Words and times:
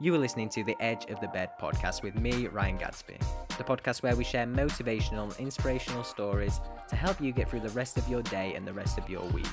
You 0.00 0.14
are 0.14 0.18
listening 0.18 0.48
to 0.50 0.62
the 0.62 0.76
Edge 0.78 1.06
of 1.06 1.18
the 1.18 1.26
Bed 1.26 1.50
podcast 1.60 2.04
with 2.04 2.14
me, 2.14 2.46
Ryan 2.46 2.76
Gadsby, 2.76 3.16
the 3.56 3.64
podcast 3.64 4.00
where 4.00 4.14
we 4.14 4.22
share 4.22 4.46
motivational 4.46 5.24
and 5.24 5.36
inspirational 5.40 6.04
stories 6.04 6.60
to 6.88 6.94
help 6.94 7.20
you 7.20 7.32
get 7.32 7.50
through 7.50 7.62
the 7.62 7.70
rest 7.70 7.98
of 7.98 8.08
your 8.08 8.22
day 8.22 8.54
and 8.54 8.64
the 8.64 8.72
rest 8.72 8.96
of 8.96 9.10
your 9.10 9.24
week. 9.30 9.48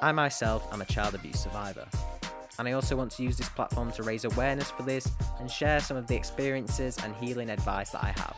I 0.00 0.10
myself 0.12 0.72
am 0.72 0.80
a 0.80 0.86
child 0.86 1.14
abuse 1.14 1.38
survivor, 1.38 1.86
and 2.58 2.66
I 2.66 2.72
also 2.72 2.96
want 2.96 3.12
to 3.12 3.22
use 3.22 3.36
this 3.36 3.50
platform 3.50 3.92
to 3.92 4.02
raise 4.02 4.24
awareness 4.24 4.70
for 4.70 4.84
this 4.84 5.06
and 5.38 5.50
share 5.50 5.80
some 5.80 5.98
of 5.98 6.06
the 6.06 6.16
experiences 6.16 6.96
and 7.04 7.14
healing 7.16 7.50
advice 7.50 7.90
that 7.90 8.02
I 8.02 8.14
have. 8.16 8.36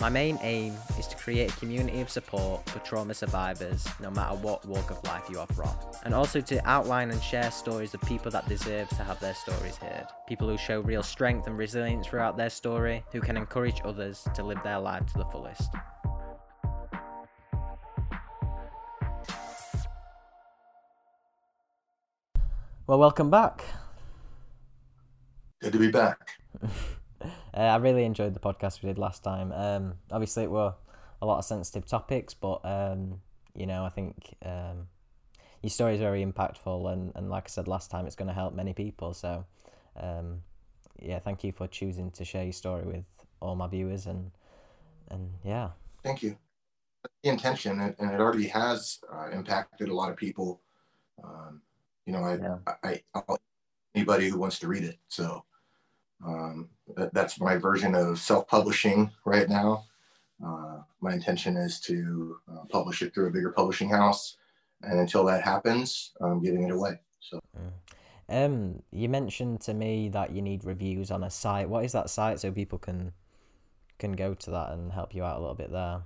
My 0.00 0.08
main 0.08 0.40
aim 0.42 0.74
is 0.98 1.06
to 1.06 1.16
create 1.16 1.52
a 1.52 1.56
community 1.56 2.00
of 2.00 2.10
support 2.10 2.68
for 2.68 2.80
trauma 2.80 3.14
survivors, 3.14 3.86
no 4.00 4.10
matter 4.10 4.34
what 4.34 4.66
walk 4.66 4.90
of 4.90 5.02
life 5.04 5.22
you 5.30 5.38
are 5.38 5.46
from, 5.46 5.70
and 6.02 6.12
also 6.12 6.40
to 6.40 6.68
outline 6.68 7.12
and 7.12 7.22
share 7.22 7.48
stories 7.52 7.94
of 7.94 8.00
people 8.00 8.28
that 8.32 8.48
deserve 8.48 8.88
to 8.88 9.04
have 9.04 9.20
their 9.20 9.34
stories 9.34 9.76
heard. 9.76 10.06
People 10.26 10.48
who 10.48 10.58
show 10.58 10.80
real 10.80 11.04
strength 11.04 11.46
and 11.46 11.56
resilience 11.56 12.08
throughout 12.08 12.36
their 12.36 12.50
story, 12.50 13.04
who 13.12 13.20
can 13.20 13.36
encourage 13.36 13.80
others 13.84 14.26
to 14.34 14.42
live 14.42 14.60
their 14.64 14.80
life 14.80 15.06
to 15.12 15.18
the 15.18 15.24
fullest. 15.26 15.70
Well, 22.88 22.98
welcome 22.98 23.30
back. 23.30 23.64
Good 25.62 25.72
to 25.72 25.78
be 25.78 25.90
back. 25.92 26.30
Uh, 27.56 27.60
I 27.60 27.76
really 27.76 28.04
enjoyed 28.04 28.34
the 28.34 28.40
podcast 28.40 28.82
we 28.82 28.88
did 28.88 28.98
last 28.98 29.22
time. 29.22 29.52
Um, 29.52 29.94
obviously, 30.10 30.42
it 30.42 30.50
were 30.50 30.74
a 31.22 31.26
lot 31.26 31.38
of 31.38 31.44
sensitive 31.44 31.86
topics, 31.86 32.34
but 32.34 32.60
um, 32.64 33.20
you 33.54 33.66
know, 33.66 33.84
I 33.84 33.90
think 33.90 34.34
um, 34.44 34.88
your 35.62 35.70
story 35.70 35.94
is 35.94 36.00
very 36.00 36.24
impactful, 36.24 36.92
and, 36.92 37.12
and 37.14 37.30
like 37.30 37.44
I 37.46 37.48
said 37.48 37.68
last 37.68 37.90
time, 37.90 38.06
it's 38.06 38.16
going 38.16 38.28
to 38.28 38.34
help 38.34 38.54
many 38.54 38.72
people. 38.72 39.14
So, 39.14 39.44
um, 39.96 40.42
yeah, 41.00 41.20
thank 41.20 41.44
you 41.44 41.52
for 41.52 41.68
choosing 41.68 42.10
to 42.12 42.24
share 42.24 42.42
your 42.42 42.52
story 42.52 42.84
with 42.84 43.04
all 43.40 43.54
my 43.54 43.68
viewers, 43.68 44.06
and 44.06 44.32
and 45.10 45.34
yeah. 45.44 45.70
Thank 46.02 46.22
you. 46.22 46.36
The 47.22 47.30
intention, 47.30 47.80
and 47.80 48.10
it 48.10 48.20
already 48.20 48.48
has 48.48 48.98
uh, 49.12 49.28
impacted 49.30 49.90
a 49.90 49.94
lot 49.94 50.10
of 50.10 50.16
people. 50.16 50.60
Um, 51.22 51.62
you 52.06 52.12
know, 52.12 52.24
I, 52.24 52.34
yeah. 52.36 52.56
I, 52.82 53.02
I, 53.14 53.36
anybody 53.94 54.28
who 54.28 54.38
wants 54.38 54.58
to 54.58 54.68
read 54.68 54.84
it. 54.84 54.98
So 55.08 55.44
um, 56.24 56.68
that, 56.96 57.12
that's 57.14 57.40
my 57.40 57.56
version 57.56 57.94
of 57.94 58.18
self-publishing 58.18 59.10
right 59.24 59.48
now. 59.48 59.84
Uh, 60.44 60.78
my 61.00 61.12
intention 61.12 61.56
is 61.56 61.80
to 61.80 62.36
uh, 62.50 62.64
publish 62.70 63.02
it 63.02 63.14
through 63.14 63.28
a 63.28 63.30
bigger 63.30 63.50
publishing 63.50 63.88
house, 63.88 64.36
and 64.82 64.98
until 64.98 65.24
that 65.24 65.42
happens, 65.42 66.12
I'm 66.20 66.42
giving 66.42 66.64
it 66.64 66.72
away. 66.72 66.98
So, 67.20 67.40
mm. 67.56 67.72
um, 68.28 68.82
you 68.90 69.08
mentioned 69.08 69.60
to 69.62 69.74
me 69.74 70.08
that 70.10 70.32
you 70.32 70.42
need 70.42 70.64
reviews 70.64 71.10
on 71.10 71.24
a 71.24 71.30
site. 71.30 71.68
What 71.68 71.84
is 71.84 71.92
that 71.92 72.10
site 72.10 72.40
so 72.40 72.52
people 72.52 72.78
can 72.78 73.12
can 73.98 74.12
go 74.12 74.34
to 74.34 74.50
that 74.50 74.72
and 74.72 74.92
help 74.92 75.14
you 75.14 75.24
out 75.24 75.36
a 75.36 75.40
little 75.40 75.54
bit 75.54 75.70
there? 75.70 76.02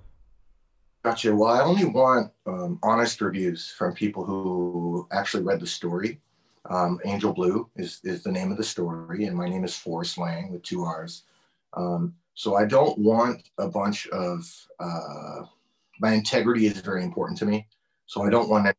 Gotcha. 1.03 1.35
Well, 1.35 1.49
I 1.49 1.63
only 1.63 1.85
want 1.85 2.31
um, 2.45 2.77
honest 2.83 3.21
reviews 3.21 3.73
from 3.77 3.93
people 3.93 4.25
who 4.25 5.07
actually 5.11 5.43
read 5.43 5.59
the 5.59 5.67
story 5.67 6.21
um, 6.69 6.99
Angel 7.05 7.33
Blue 7.33 7.69
is, 7.75 7.99
is 8.03 8.23
the 8.23 8.31
name 8.31 8.51
of 8.51 8.57
the 8.57 8.63
story, 8.63 9.25
and 9.25 9.35
my 9.35 9.47
name 9.47 9.63
is 9.63 9.75
Forrest 9.75 10.17
Lang 10.17 10.51
with 10.51 10.63
two 10.63 10.83
R's. 10.83 11.23
Um, 11.75 12.15
so 12.33 12.55
I 12.55 12.65
don't 12.65 12.97
want 12.97 13.49
a 13.57 13.67
bunch 13.67 14.07
of, 14.07 14.45
uh, 14.79 15.41
my 15.99 16.13
integrity 16.13 16.67
is 16.67 16.79
very 16.79 17.03
important 17.03 17.37
to 17.39 17.45
me. 17.45 17.67
So 18.05 18.23
I 18.23 18.29
don't 18.29 18.49
want 18.49 18.65
any 18.65 18.75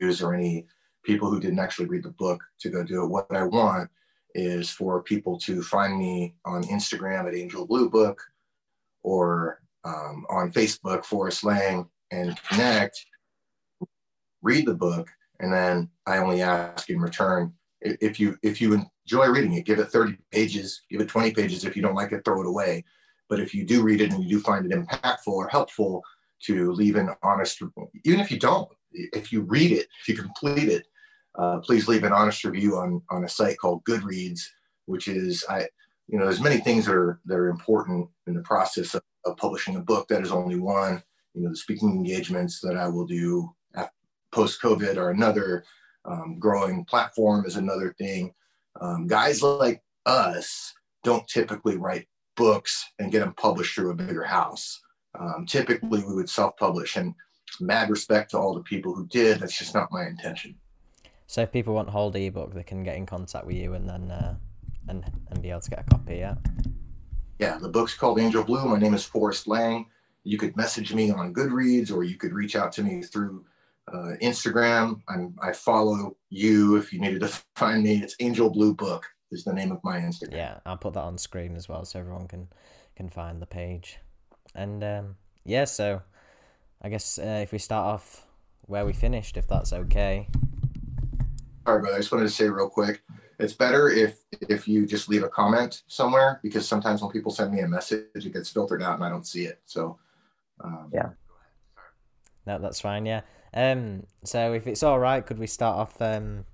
views 0.00 0.22
or 0.22 0.34
any 0.34 0.66
people 1.02 1.30
who 1.30 1.40
didn't 1.40 1.58
actually 1.58 1.86
read 1.86 2.04
the 2.04 2.10
book 2.10 2.42
to 2.60 2.70
go 2.70 2.82
do 2.82 3.02
it. 3.02 3.08
What 3.08 3.26
I 3.34 3.44
want 3.44 3.90
is 4.34 4.70
for 4.70 5.02
people 5.02 5.38
to 5.40 5.62
find 5.62 5.98
me 5.98 6.34
on 6.44 6.62
Instagram 6.64 7.26
at 7.26 7.34
Angel 7.34 7.66
Blue 7.66 7.90
Book 7.90 8.20
or 9.02 9.62
um, 9.84 10.26
on 10.28 10.52
Facebook, 10.52 11.04
Forrest 11.04 11.42
Lang, 11.42 11.88
and 12.10 12.40
connect, 12.44 13.06
read 14.42 14.66
the 14.66 14.74
book, 14.74 15.08
and 15.40 15.52
then 15.52 15.88
I 16.06 16.18
only 16.18 16.42
ask 16.42 16.88
in 16.90 17.00
return 17.00 17.52
if 17.80 18.20
you 18.20 18.36
if 18.42 18.60
you 18.60 18.74
enjoy 18.74 19.28
reading 19.28 19.54
it, 19.54 19.64
give 19.64 19.78
it 19.78 19.86
30 19.86 20.16
pages, 20.30 20.82
give 20.90 21.00
it 21.00 21.08
20 21.08 21.32
pages. 21.32 21.64
If 21.64 21.76
you 21.76 21.82
don't 21.82 21.94
like 21.94 22.12
it, 22.12 22.24
throw 22.24 22.40
it 22.40 22.46
away. 22.46 22.84
But 23.28 23.40
if 23.40 23.54
you 23.54 23.64
do 23.64 23.82
read 23.82 24.00
it 24.00 24.12
and 24.12 24.22
you 24.22 24.38
do 24.38 24.40
find 24.40 24.70
it 24.70 24.76
impactful 24.76 25.28
or 25.28 25.48
helpful, 25.48 26.02
to 26.46 26.72
leave 26.72 26.96
an 26.96 27.10
honest, 27.22 27.60
review, 27.60 27.88
even 28.04 28.20
if 28.20 28.30
you 28.30 28.38
don't, 28.38 28.68
if 28.92 29.32
you 29.32 29.42
read 29.42 29.72
it, 29.72 29.86
if 30.00 30.08
you 30.08 30.14
complete 30.14 30.68
it, 30.68 30.86
uh, 31.38 31.58
please 31.58 31.86
leave 31.86 32.04
an 32.04 32.12
honest 32.12 32.44
review 32.44 32.76
on 32.76 33.02
on 33.10 33.24
a 33.24 33.28
site 33.28 33.58
called 33.58 33.84
Goodreads, 33.84 34.40
which 34.86 35.08
is 35.08 35.44
I, 35.48 35.68
you 36.08 36.18
know, 36.18 36.24
there's 36.24 36.40
many 36.40 36.58
things 36.58 36.86
that 36.86 36.94
are 36.94 37.20
that 37.26 37.38
are 37.38 37.48
important 37.48 38.08
in 38.26 38.34
the 38.34 38.42
process 38.42 38.94
of, 38.94 39.02
of 39.24 39.36
publishing 39.36 39.76
a 39.76 39.80
book. 39.80 40.08
That 40.08 40.22
is 40.22 40.32
only 40.32 40.56
one. 40.56 41.02
You 41.34 41.42
know, 41.42 41.50
the 41.50 41.56
speaking 41.56 41.90
engagements 41.92 42.60
that 42.60 42.76
I 42.76 42.88
will 42.88 43.06
do 43.06 43.54
post 44.32 44.60
COVID 44.62 44.96
are 44.96 45.10
another. 45.10 45.64
Um, 46.06 46.38
growing 46.38 46.84
platform 46.86 47.44
is 47.44 47.56
another 47.56 47.94
thing. 47.98 48.32
Um, 48.80 49.06
guys 49.06 49.42
like 49.42 49.82
us 50.06 50.72
don't 51.04 51.26
typically 51.28 51.76
write 51.76 52.06
books 52.36 52.84
and 52.98 53.12
get 53.12 53.20
them 53.20 53.34
published 53.34 53.74
through 53.74 53.90
a 53.90 53.94
bigger 53.94 54.24
house. 54.24 54.80
Um, 55.18 55.44
typically, 55.46 56.02
we 56.02 56.14
would 56.14 56.30
self-publish, 56.30 56.96
and 56.96 57.14
mad 57.60 57.90
respect 57.90 58.30
to 58.30 58.38
all 58.38 58.54
the 58.54 58.62
people 58.62 58.94
who 58.94 59.06
did. 59.08 59.40
That's 59.40 59.58
just 59.58 59.74
not 59.74 59.92
my 59.92 60.06
intention. 60.06 60.54
So, 61.26 61.42
if 61.42 61.52
people 61.52 61.74
want 61.74 61.90
hold 61.90 62.16
ebook, 62.16 62.54
they 62.54 62.62
can 62.62 62.82
get 62.82 62.96
in 62.96 63.06
contact 63.06 63.46
with 63.46 63.56
you 63.56 63.74
and 63.74 63.88
then 63.88 64.10
uh, 64.10 64.36
and 64.88 65.04
and 65.30 65.42
be 65.42 65.50
able 65.50 65.60
to 65.60 65.70
get 65.70 65.80
a 65.80 65.84
copy. 65.84 66.16
Yeah. 66.16 66.36
Yeah, 67.38 67.58
the 67.58 67.68
book's 67.68 67.94
called 67.94 68.20
Angel 68.20 68.44
Blue. 68.44 68.64
My 68.66 68.78
name 68.78 68.94
is 68.94 69.04
Forrest 69.04 69.48
Lang. 69.48 69.86
You 70.24 70.36
could 70.36 70.56
message 70.56 70.92
me 70.92 71.10
on 71.10 71.32
Goodreads, 71.32 71.90
or 71.90 72.04
you 72.04 72.16
could 72.16 72.34
reach 72.34 72.54
out 72.54 72.70
to 72.72 72.82
me 72.82 73.02
through 73.02 73.44
uh, 73.92 74.16
Instagram. 74.22 75.00
I'm, 75.08 75.34
I 75.42 75.52
follow 75.52 76.16
you 76.28 76.76
if 76.76 76.92
you 76.92 77.00
needed 77.00 77.20
to 77.20 77.28
find 77.56 77.82
me. 77.82 78.02
It's 78.02 78.16
Angel 78.20 78.50
Blue 78.50 78.74
Book 78.74 79.04
is 79.30 79.44
the 79.44 79.52
name 79.52 79.72
of 79.72 79.82
my 79.84 79.98
Instagram. 79.98 80.32
Yeah, 80.32 80.58
I'll 80.66 80.76
put 80.76 80.94
that 80.94 81.02
on 81.02 81.18
screen 81.18 81.56
as 81.56 81.68
well 81.68 81.84
so 81.84 81.98
everyone 81.98 82.28
can 82.28 82.48
can 82.96 83.08
find 83.08 83.40
the 83.40 83.46
page. 83.46 83.98
And 84.54 84.82
um, 84.82 85.16
yeah, 85.44 85.64
so 85.64 86.02
I 86.82 86.88
guess 86.88 87.18
uh, 87.18 87.40
if 87.42 87.52
we 87.52 87.58
start 87.58 87.86
off 87.86 88.26
where 88.66 88.84
we 88.84 88.92
finished, 88.92 89.36
if 89.36 89.46
that's 89.46 89.72
okay. 89.72 90.28
All 91.66 91.76
right, 91.76 91.84
but 91.84 91.94
I 91.94 91.98
just 91.98 92.10
wanted 92.10 92.24
to 92.24 92.30
say 92.30 92.48
real 92.48 92.68
quick, 92.68 93.02
it's 93.38 93.52
better 93.52 93.88
if 93.88 94.18
if 94.48 94.66
you 94.66 94.86
just 94.86 95.08
leave 95.08 95.22
a 95.22 95.28
comment 95.28 95.82
somewhere 95.86 96.40
because 96.42 96.66
sometimes 96.66 97.02
when 97.02 97.10
people 97.10 97.32
send 97.32 97.52
me 97.52 97.60
a 97.60 97.68
message, 97.68 98.04
it 98.14 98.32
gets 98.32 98.50
filtered 98.50 98.82
out 98.82 98.96
and 98.96 99.04
I 99.04 99.08
don't 99.08 99.26
see 99.26 99.44
it. 99.44 99.60
So 99.66 99.98
um, 100.62 100.90
yeah, 100.92 101.10
no, 102.46 102.58
that's 102.58 102.80
fine. 102.80 103.06
Yeah. 103.06 103.22
Um, 103.52 104.04
so 104.24 104.52
if 104.52 104.66
it's 104.66 104.82
all 104.82 104.98
right, 104.98 105.24
could 105.24 105.38
we 105.38 105.46
start 105.46 105.76
off 105.76 106.00
um, 106.00 106.44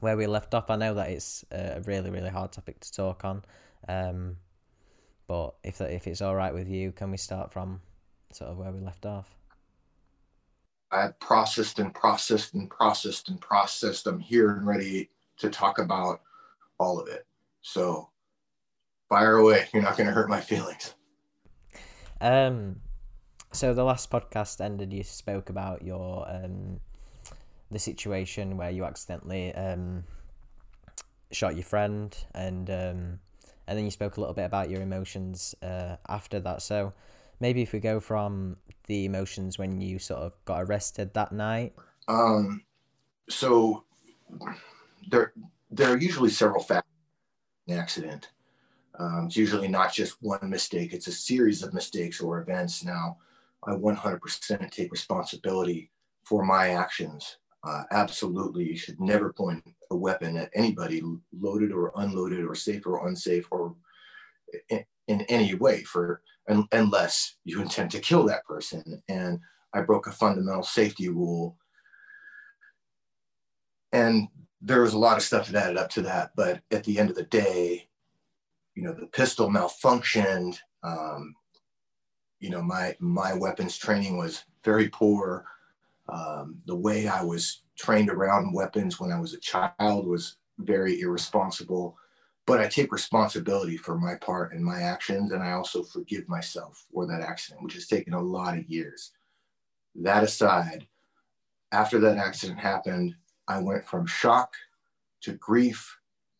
where 0.00 0.16
we 0.16 0.26
left 0.26 0.54
off? 0.54 0.70
I 0.70 0.76
know 0.76 0.94
that 0.94 1.10
it's 1.10 1.44
a 1.50 1.82
really, 1.84 2.10
really 2.10 2.30
hard 2.30 2.52
topic 2.52 2.80
to 2.80 2.92
talk 2.92 3.24
on. 3.24 3.44
Um, 3.88 4.36
but 5.26 5.54
if 5.62 5.80
if 5.80 6.06
it's 6.06 6.22
all 6.22 6.34
right 6.34 6.52
with 6.52 6.68
you, 6.68 6.92
can 6.92 7.10
we 7.10 7.16
start 7.16 7.52
from 7.52 7.80
sort 8.32 8.50
of 8.50 8.58
where 8.58 8.72
we 8.72 8.80
left 8.80 9.06
off? 9.06 9.36
I 10.90 11.08
processed 11.20 11.78
and 11.78 11.94
processed 11.94 12.54
and 12.54 12.68
processed 12.68 13.28
and 13.28 13.40
processed. 13.40 14.06
I'm 14.06 14.18
here 14.18 14.50
and 14.50 14.66
ready 14.66 15.08
to 15.38 15.48
talk 15.48 15.78
about 15.78 16.20
all 16.78 16.98
of 16.98 17.06
it. 17.08 17.26
So 17.60 18.08
fire 19.08 19.36
away. 19.36 19.68
You're 19.72 19.82
not 19.82 19.96
going 19.96 20.08
to 20.08 20.12
hurt 20.12 20.28
my 20.28 20.40
feelings. 20.40 20.94
Um, 22.20 22.76
so 23.52 23.74
the 23.74 23.84
last 23.84 24.10
podcast 24.10 24.60
ended. 24.60 24.92
You 24.92 25.02
spoke 25.02 25.50
about 25.50 25.82
your 25.82 26.26
um, 26.28 26.80
the 27.70 27.78
situation 27.78 28.56
where 28.56 28.70
you 28.70 28.84
accidentally 28.84 29.54
um, 29.54 30.04
shot 31.32 31.54
your 31.54 31.64
friend, 31.64 32.16
and 32.34 32.70
um, 32.70 33.18
and 33.66 33.78
then 33.78 33.84
you 33.84 33.90
spoke 33.90 34.16
a 34.16 34.20
little 34.20 34.34
bit 34.34 34.44
about 34.44 34.70
your 34.70 34.82
emotions 34.82 35.54
uh, 35.62 35.96
after 36.08 36.38
that. 36.40 36.62
So 36.62 36.92
maybe 37.40 37.62
if 37.62 37.72
we 37.72 37.80
go 37.80 38.00
from 38.00 38.56
the 38.86 39.04
emotions 39.04 39.58
when 39.58 39.80
you 39.80 39.98
sort 39.98 40.20
of 40.20 40.32
got 40.44 40.62
arrested 40.62 41.14
that 41.14 41.32
night. 41.32 41.74
Um. 42.08 42.62
So 43.28 43.84
there 45.10 45.32
there 45.70 45.92
are 45.92 45.98
usually 45.98 46.30
several 46.30 46.62
factors 46.62 46.90
in 47.66 47.74
the 47.74 47.80
accident. 47.80 48.30
Um, 48.98 49.26
it's 49.26 49.36
usually 49.36 49.68
not 49.68 49.92
just 49.92 50.22
one 50.22 50.50
mistake; 50.50 50.92
it's 50.92 51.08
a 51.08 51.12
series 51.12 51.64
of 51.64 51.74
mistakes 51.74 52.20
or 52.20 52.40
events. 52.40 52.84
Now 52.84 53.18
I 53.66 53.72
100% 53.72 54.70
take 54.70 54.90
responsibility 54.90 55.90
for 56.24 56.44
my 56.44 56.70
actions. 56.70 57.38
Uh, 57.62 57.82
absolutely, 57.90 58.64
you 58.64 58.76
should 58.76 58.98
never 59.00 59.32
point 59.32 59.62
a 59.90 59.96
weapon 59.96 60.36
at 60.36 60.50
anybody, 60.54 61.02
loaded 61.38 61.72
or 61.72 61.92
unloaded, 61.96 62.44
or 62.44 62.54
safe 62.54 62.86
or 62.86 63.06
unsafe, 63.06 63.46
or 63.50 63.74
in, 64.70 64.84
in 65.08 65.20
any 65.22 65.54
way, 65.54 65.82
for 65.82 66.22
un, 66.48 66.66
unless 66.72 67.36
you 67.44 67.60
intend 67.60 67.90
to 67.90 68.00
kill 68.00 68.24
that 68.24 68.44
person. 68.46 69.02
And 69.08 69.40
I 69.74 69.82
broke 69.82 70.06
a 70.06 70.12
fundamental 70.12 70.62
safety 70.62 71.08
rule. 71.10 71.58
And 73.92 74.28
there 74.62 74.82
was 74.82 74.94
a 74.94 74.98
lot 74.98 75.16
of 75.16 75.22
stuff 75.22 75.48
that 75.48 75.62
added 75.62 75.76
up 75.76 75.90
to 75.90 76.02
that. 76.02 76.30
But 76.36 76.62
at 76.70 76.84
the 76.84 76.98
end 76.98 77.10
of 77.10 77.16
the 77.16 77.24
day, 77.24 77.88
you 78.74 78.84
know, 78.84 78.94
the 78.94 79.06
pistol 79.06 79.50
malfunctioned. 79.50 80.56
Um, 80.82 81.34
you 82.40 82.50
know, 82.50 82.62
my 82.62 82.96
my 82.98 83.34
weapons 83.34 83.78
training 83.78 84.16
was 84.18 84.44
very 84.64 84.88
poor. 84.88 85.44
Um, 86.08 86.56
the 86.66 86.74
way 86.74 87.06
I 87.06 87.22
was 87.22 87.62
trained 87.76 88.10
around 88.10 88.52
weapons 88.52 88.98
when 88.98 89.12
I 89.12 89.20
was 89.20 89.34
a 89.34 89.40
child 89.40 90.06
was 90.06 90.36
very 90.58 91.00
irresponsible. 91.00 91.96
But 92.46 92.60
I 92.60 92.66
take 92.66 92.92
responsibility 92.92 93.76
for 93.76 93.96
my 93.96 94.16
part 94.16 94.52
and 94.52 94.64
my 94.64 94.80
actions, 94.80 95.30
and 95.30 95.42
I 95.42 95.52
also 95.52 95.84
forgive 95.84 96.28
myself 96.28 96.84
for 96.92 97.06
that 97.06 97.20
accident, 97.20 97.62
which 97.62 97.74
has 97.74 97.86
taken 97.86 98.14
a 98.14 98.20
lot 98.20 98.58
of 98.58 98.68
years. 98.68 99.12
That 99.94 100.24
aside, 100.24 100.88
after 101.70 102.00
that 102.00 102.16
accident 102.16 102.58
happened, 102.58 103.14
I 103.46 103.60
went 103.60 103.86
from 103.86 104.06
shock 104.06 104.54
to 105.20 105.34
grief 105.34 105.96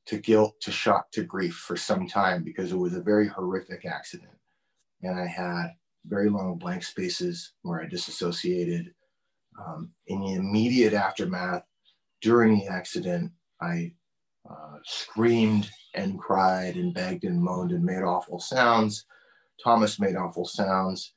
to 0.06 0.18
guilt 0.18 0.60
to 0.62 0.72
shock 0.72 1.12
to 1.12 1.22
grief 1.22 1.54
for 1.54 1.76
some 1.76 2.08
time 2.08 2.42
because 2.42 2.72
it 2.72 2.76
was 2.76 2.94
a 2.94 3.02
very 3.02 3.28
horrific 3.28 3.84
accident. 3.84 4.32
And 5.02 5.20
I 5.20 5.26
had 5.26 5.74
very 6.06 6.28
long 6.30 6.56
blank 6.58 6.82
spaces 6.82 7.52
where 7.62 7.82
I 7.82 7.86
disassociated. 7.86 8.92
Um, 9.58 9.90
in 10.06 10.20
the 10.20 10.34
immediate 10.34 10.94
aftermath, 10.94 11.64
during 12.20 12.58
the 12.58 12.66
accident, 12.66 13.32
I 13.60 13.92
uh, 14.48 14.78
screamed 14.84 15.70
and 15.94 16.18
cried 16.18 16.76
and 16.76 16.94
begged 16.94 17.24
and 17.24 17.42
moaned 17.42 17.72
and 17.72 17.84
made 17.84 18.02
awful 18.02 18.40
sounds. 18.40 19.04
Thomas 19.62 20.00
made 20.00 20.16
awful 20.16 20.46
sounds, 20.46 21.14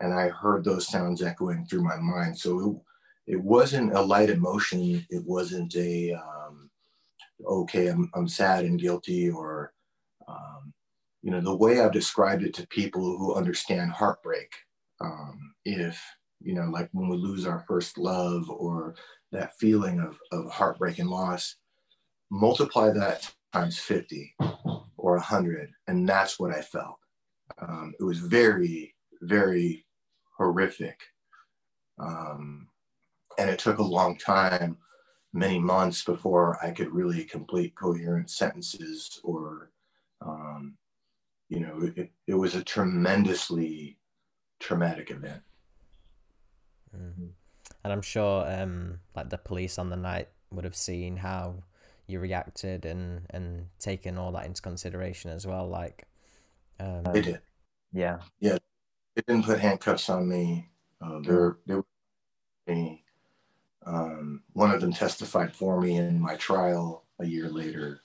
and 0.00 0.12
I 0.12 0.28
heard 0.28 0.64
those 0.64 0.88
sounds 0.88 1.22
echoing 1.22 1.66
through 1.66 1.84
my 1.84 1.96
mind. 1.96 2.38
So 2.38 2.84
it, 3.26 3.34
it 3.34 3.40
wasn't 3.42 3.94
a 3.94 4.00
light 4.00 4.30
emotion. 4.30 5.06
It 5.10 5.24
wasn't 5.24 5.74
a 5.76 6.12
um, 6.12 6.70
okay, 7.44 7.88
I'm 7.88 8.10
I'm 8.14 8.28
sad 8.28 8.64
and 8.64 8.80
guilty, 8.80 9.30
or 9.30 9.72
you 11.26 11.32
know, 11.32 11.40
the 11.40 11.56
way 11.56 11.80
I've 11.80 11.90
described 11.90 12.44
it 12.44 12.54
to 12.54 12.68
people 12.68 13.18
who 13.18 13.34
understand 13.34 13.90
heartbreak. 13.90 14.54
Um, 15.00 15.54
if 15.64 16.00
you 16.40 16.54
know, 16.54 16.66
like 16.70 16.88
when 16.92 17.08
we 17.08 17.16
lose 17.16 17.46
our 17.46 17.64
first 17.66 17.98
love, 17.98 18.48
or 18.48 18.94
that 19.32 19.58
feeling 19.58 19.98
of 19.98 20.16
of 20.30 20.48
heartbreak 20.52 21.00
and 21.00 21.10
loss, 21.10 21.56
multiply 22.30 22.92
that 22.92 23.28
times 23.52 23.76
50 23.76 24.36
or 24.96 25.14
100 25.14 25.70
and 25.86 26.06
that's 26.06 26.38
what 26.38 26.52
i 26.52 26.60
felt 26.60 26.96
um, 27.60 27.94
it 27.98 28.02
was 28.02 28.18
very 28.18 28.94
very 29.22 29.86
horrific 30.36 30.98
um, 31.98 32.66
and 33.38 33.48
it 33.48 33.58
took 33.58 33.78
a 33.78 33.82
long 33.82 34.18
time 34.18 34.76
many 35.32 35.58
months 35.58 36.04
before 36.04 36.58
i 36.62 36.70
could 36.70 36.90
really 36.90 37.24
complete 37.24 37.74
coherent 37.76 38.28
sentences 38.28 39.20
or 39.22 39.70
um, 40.20 40.76
you 41.48 41.60
know 41.60 41.90
it, 41.96 42.10
it 42.26 42.34
was 42.34 42.54
a 42.54 42.64
tremendously 42.64 43.96
traumatic 44.58 45.10
event. 45.10 45.42
Mm-hmm. 46.96 47.26
and 47.84 47.92
i'm 47.92 48.00
sure 48.00 48.50
um, 48.50 49.00
like 49.14 49.28
the 49.28 49.36
police 49.36 49.78
on 49.78 49.90
the 49.90 49.96
night 49.96 50.28
would 50.50 50.64
have 50.64 50.76
seen 50.76 51.18
how 51.18 51.56
you 52.06 52.20
reacted 52.20 52.86
and 52.86 53.26
and 53.30 53.66
taken 53.78 54.16
all 54.16 54.32
that 54.32 54.46
into 54.46 54.62
consideration 54.62 55.30
as 55.30 55.46
well 55.46 55.68
like 55.68 56.06
um, 56.80 57.04
they 57.12 57.22
did. 57.22 57.40
Yeah. 57.92 58.18
Yeah. 58.40 58.58
They 59.14 59.22
didn't 59.26 59.46
put 59.46 59.60
handcuffs 59.60 60.08
on 60.08 60.28
me. 60.28 60.68
Uh, 61.00 61.20
they're 61.20 61.56
they 61.66 61.74
were 61.74 61.84
me. 62.66 63.04
Um, 63.84 64.42
one 64.52 64.70
of 64.70 64.80
them 64.80 64.92
testified 64.92 65.54
for 65.54 65.80
me 65.80 65.96
in 65.96 66.20
my 66.20 66.34
trial 66.36 67.04
a 67.18 67.26
year 67.26 67.48
later. 67.48 68.00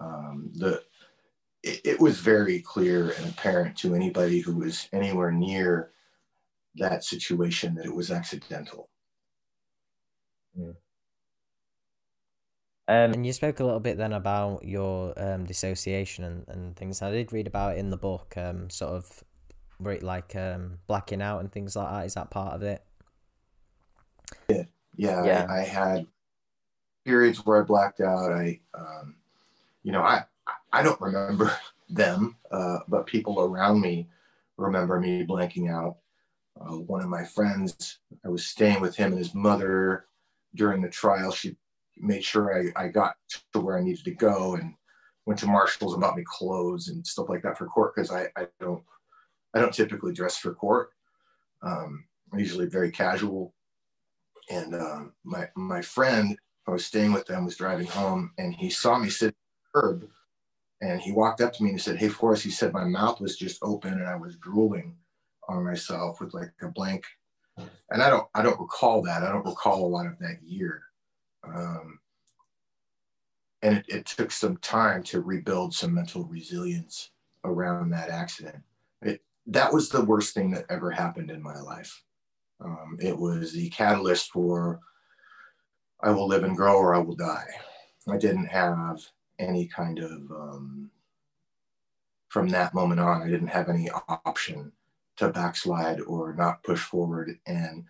Um, 0.00 0.50
the 0.54 0.82
it, 1.62 1.80
it, 1.84 2.00
was 2.00 2.18
very 2.18 2.60
clear 2.60 3.10
and 3.10 3.28
apparent 3.28 3.76
to 3.78 3.94
anybody 3.94 4.40
who 4.40 4.56
was 4.56 4.88
anywhere 4.92 5.32
near 5.32 5.90
that 6.76 7.04
situation 7.04 7.74
that 7.74 7.84
it 7.84 7.94
was 7.94 8.10
accidental. 8.10 8.88
Yeah. 10.54 10.72
Um, 12.88 13.12
and 13.12 13.26
you 13.26 13.34
spoke 13.34 13.60
a 13.60 13.64
little 13.64 13.80
bit 13.80 13.98
then 13.98 14.14
about 14.14 14.64
your 14.64 15.12
um, 15.22 15.44
dissociation 15.44 16.24
and, 16.24 16.48
and 16.48 16.76
things. 16.76 17.02
I 17.02 17.10
did 17.10 17.32
read 17.32 17.46
about 17.46 17.76
it 17.76 17.78
in 17.78 17.90
the 17.90 17.98
book, 17.98 18.34
um, 18.36 18.70
sort 18.70 18.92
of 18.92 19.24
like 19.80 20.34
um, 20.34 20.78
blacking 20.86 21.20
out 21.20 21.40
and 21.40 21.52
things 21.52 21.76
like 21.76 21.90
that. 21.90 22.06
Is 22.06 22.14
that 22.14 22.30
part 22.30 22.54
of 22.54 22.62
it? 22.62 22.82
Yeah. 24.48 24.64
Yeah, 24.96 25.24
yeah. 25.24 25.46
I, 25.48 25.60
I, 25.60 25.64
had 25.64 26.06
periods 27.04 27.46
where 27.46 27.60
I 27.60 27.64
blacked 27.64 28.00
out. 28.00 28.32
I, 28.32 28.58
um, 28.74 29.14
you 29.84 29.92
know, 29.92 30.02
I 30.02 30.24
I 30.72 30.82
don't 30.82 31.00
remember 31.00 31.52
them, 31.88 32.36
uh, 32.50 32.80
but 32.88 33.06
people 33.06 33.40
around 33.40 33.80
me 33.80 34.08
remember 34.56 35.00
me 35.00 35.24
blanking 35.24 35.70
out. 35.70 35.96
Uh, 36.60 36.78
one 36.78 37.00
of 37.00 37.08
my 37.08 37.24
friends, 37.24 37.98
I 38.24 38.28
was 38.28 38.46
staying 38.46 38.80
with 38.80 38.96
him 38.96 39.12
and 39.12 39.18
his 39.18 39.34
mother 39.34 40.06
during 40.54 40.82
the 40.82 40.88
trial. 40.88 41.30
She 41.30 41.56
made 41.96 42.24
sure 42.24 42.72
I, 42.76 42.84
I 42.84 42.88
got 42.88 43.16
to 43.52 43.60
where 43.60 43.78
I 43.78 43.82
needed 43.82 44.04
to 44.04 44.10
go 44.10 44.56
and 44.56 44.74
went 45.26 45.38
to 45.40 45.46
Marshalls 45.46 45.92
and 45.92 46.00
bought 46.00 46.16
me 46.16 46.24
clothes 46.26 46.88
and 46.88 47.06
stuff 47.06 47.28
like 47.28 47.42
that 47.42 47.56
for 47.56 47.66
court 47.66 47.94
because 47.94 48.10
I, 48.10 48.26
I 48.36 48.46
don't 48.60 48.82
I 49.54 49.60
don't 49.60 49.72
typically 49.72 50.12
dress 50.12 50.36
for 50.36 50.52
court. 50.54 50.90
Um, 51.62 52.04
I'm 52.32 52.38
usually 52.38 52.66
very 52.66 52.90
casual 52.90 53.54
and 54.50 54.74
um, 54.74 55.12
my 55.24 55.48
my 55.54 55.82
friend 55.82 56.36
I 56.66 56.70
was 56.70 56.84
staying 56.84 57.12
with 57.12 57.26
them 57.26 57.44
was 57.44 57.56
driving 57.56 57.86
home, 57.86 58.32
and 58.38 58.54
he 58.54 58.70
saw 58.70 58.98
me 58.98 59.08
sitting 59.08 59.34
on 59.34 59.70
the 59.72 59.80
curb, 59.80 60.10
and 60.80 61.00
he 61.00 61.12
walked 61.12 61.40
up 61.40 61.52
to 61.54 61.62
me 61.62 61.70
and 61.70 61.78
he 61.78 61.82
said, 61.82 61.96
"Hey, 61.96 62.08
Forrest," 62.08 62.44
he 62.44 62.50
said, 62.50 62.72
"my 62.72 62.84
mouth 62.84 63.20
was 63.20 63.36
just 63.36 63.58
open 63.62 63.94
and 63.94 64.06
I 64.06 64.16
was 64.16 64.36
drooling 64.36 64.96
on 65.48 65.64
myself 65.64 66.20
with 66.20 66.34
like 66.34 66.52
a 66.62 66.68
blank." 66.68 67.04
And 67.90 68.02
I 68.02 68.10
don't 68.10 68.28
I 68.34 68.42
don't 68.42 68.60
recall 68.60 69.02
that. 69.02 69.22
I 69.22 69.32
don't 69.32 69.46
recall 69.46 69.84
a 69.84 69.88
lot 69.88 70.06
of 70.06 70.18
that 70.20 70.42
year. 70.42 70.82
Um, 71.44 71.98
and 73.62 73.78
it, 73.78 73.86
it 73.88 74.06
took 74.06 74.30
some 74.30 74.56
time 74.58 75.02
to 75.04 75.20
rebuild 75.20 75.74
some 75.74 75.94
mental 75.94 76.24
resilience 76.24 77.10
around 77.44 77.90
that 77.90 78.10
accident. 78.10 78.62
It, 79.02 79.20
that 79.46 79.72
was 79.72 79.88
the 79.88 80.04
worst 80.04 80.34
thing 80.34 80.50
that 80.52 80.66
ever 80.68 80.90
happened 80.90 81.30
in 81.30 81.42
my 81.42 81.58
life. 81.58 82.04
Um, 82.60 82.98
it 83.00 83.16
was 83.16 83.52
the 83.52 83.68
catalyst 83.70 84.30
for 84.30 84.80
I 86.00 86.10
will 86.10 86.28
live 86.28 86.44
and 86.44 86.56
grow 86.56 86.76
or 86.76 86.94
I 86.94 86.98
will 86.98 87.16
die. 87.16 87.48
I 88.08 88.16
didn't 88.16 88.46
have 88.46 89.00
any 89.38 89.66
kind 89.66 89.98
of, 89.98 90.12
um, 90.30 90.90
from 92.28 92.48
that 92.50 92.74
moment 92.74 93.00
on, 93.00 93.22
I 93.22 93.28
didn't 93.28 93.48
have 93.48 93.68
any 93.68 93.88
option 93.90 94.72
to 95.16 95.30
backslide 95.30 96.00
or 96.02 96.34
not 96.34 96.62
push 96.62 96.80
forward. 96.80 97.38
And 97.46 97.84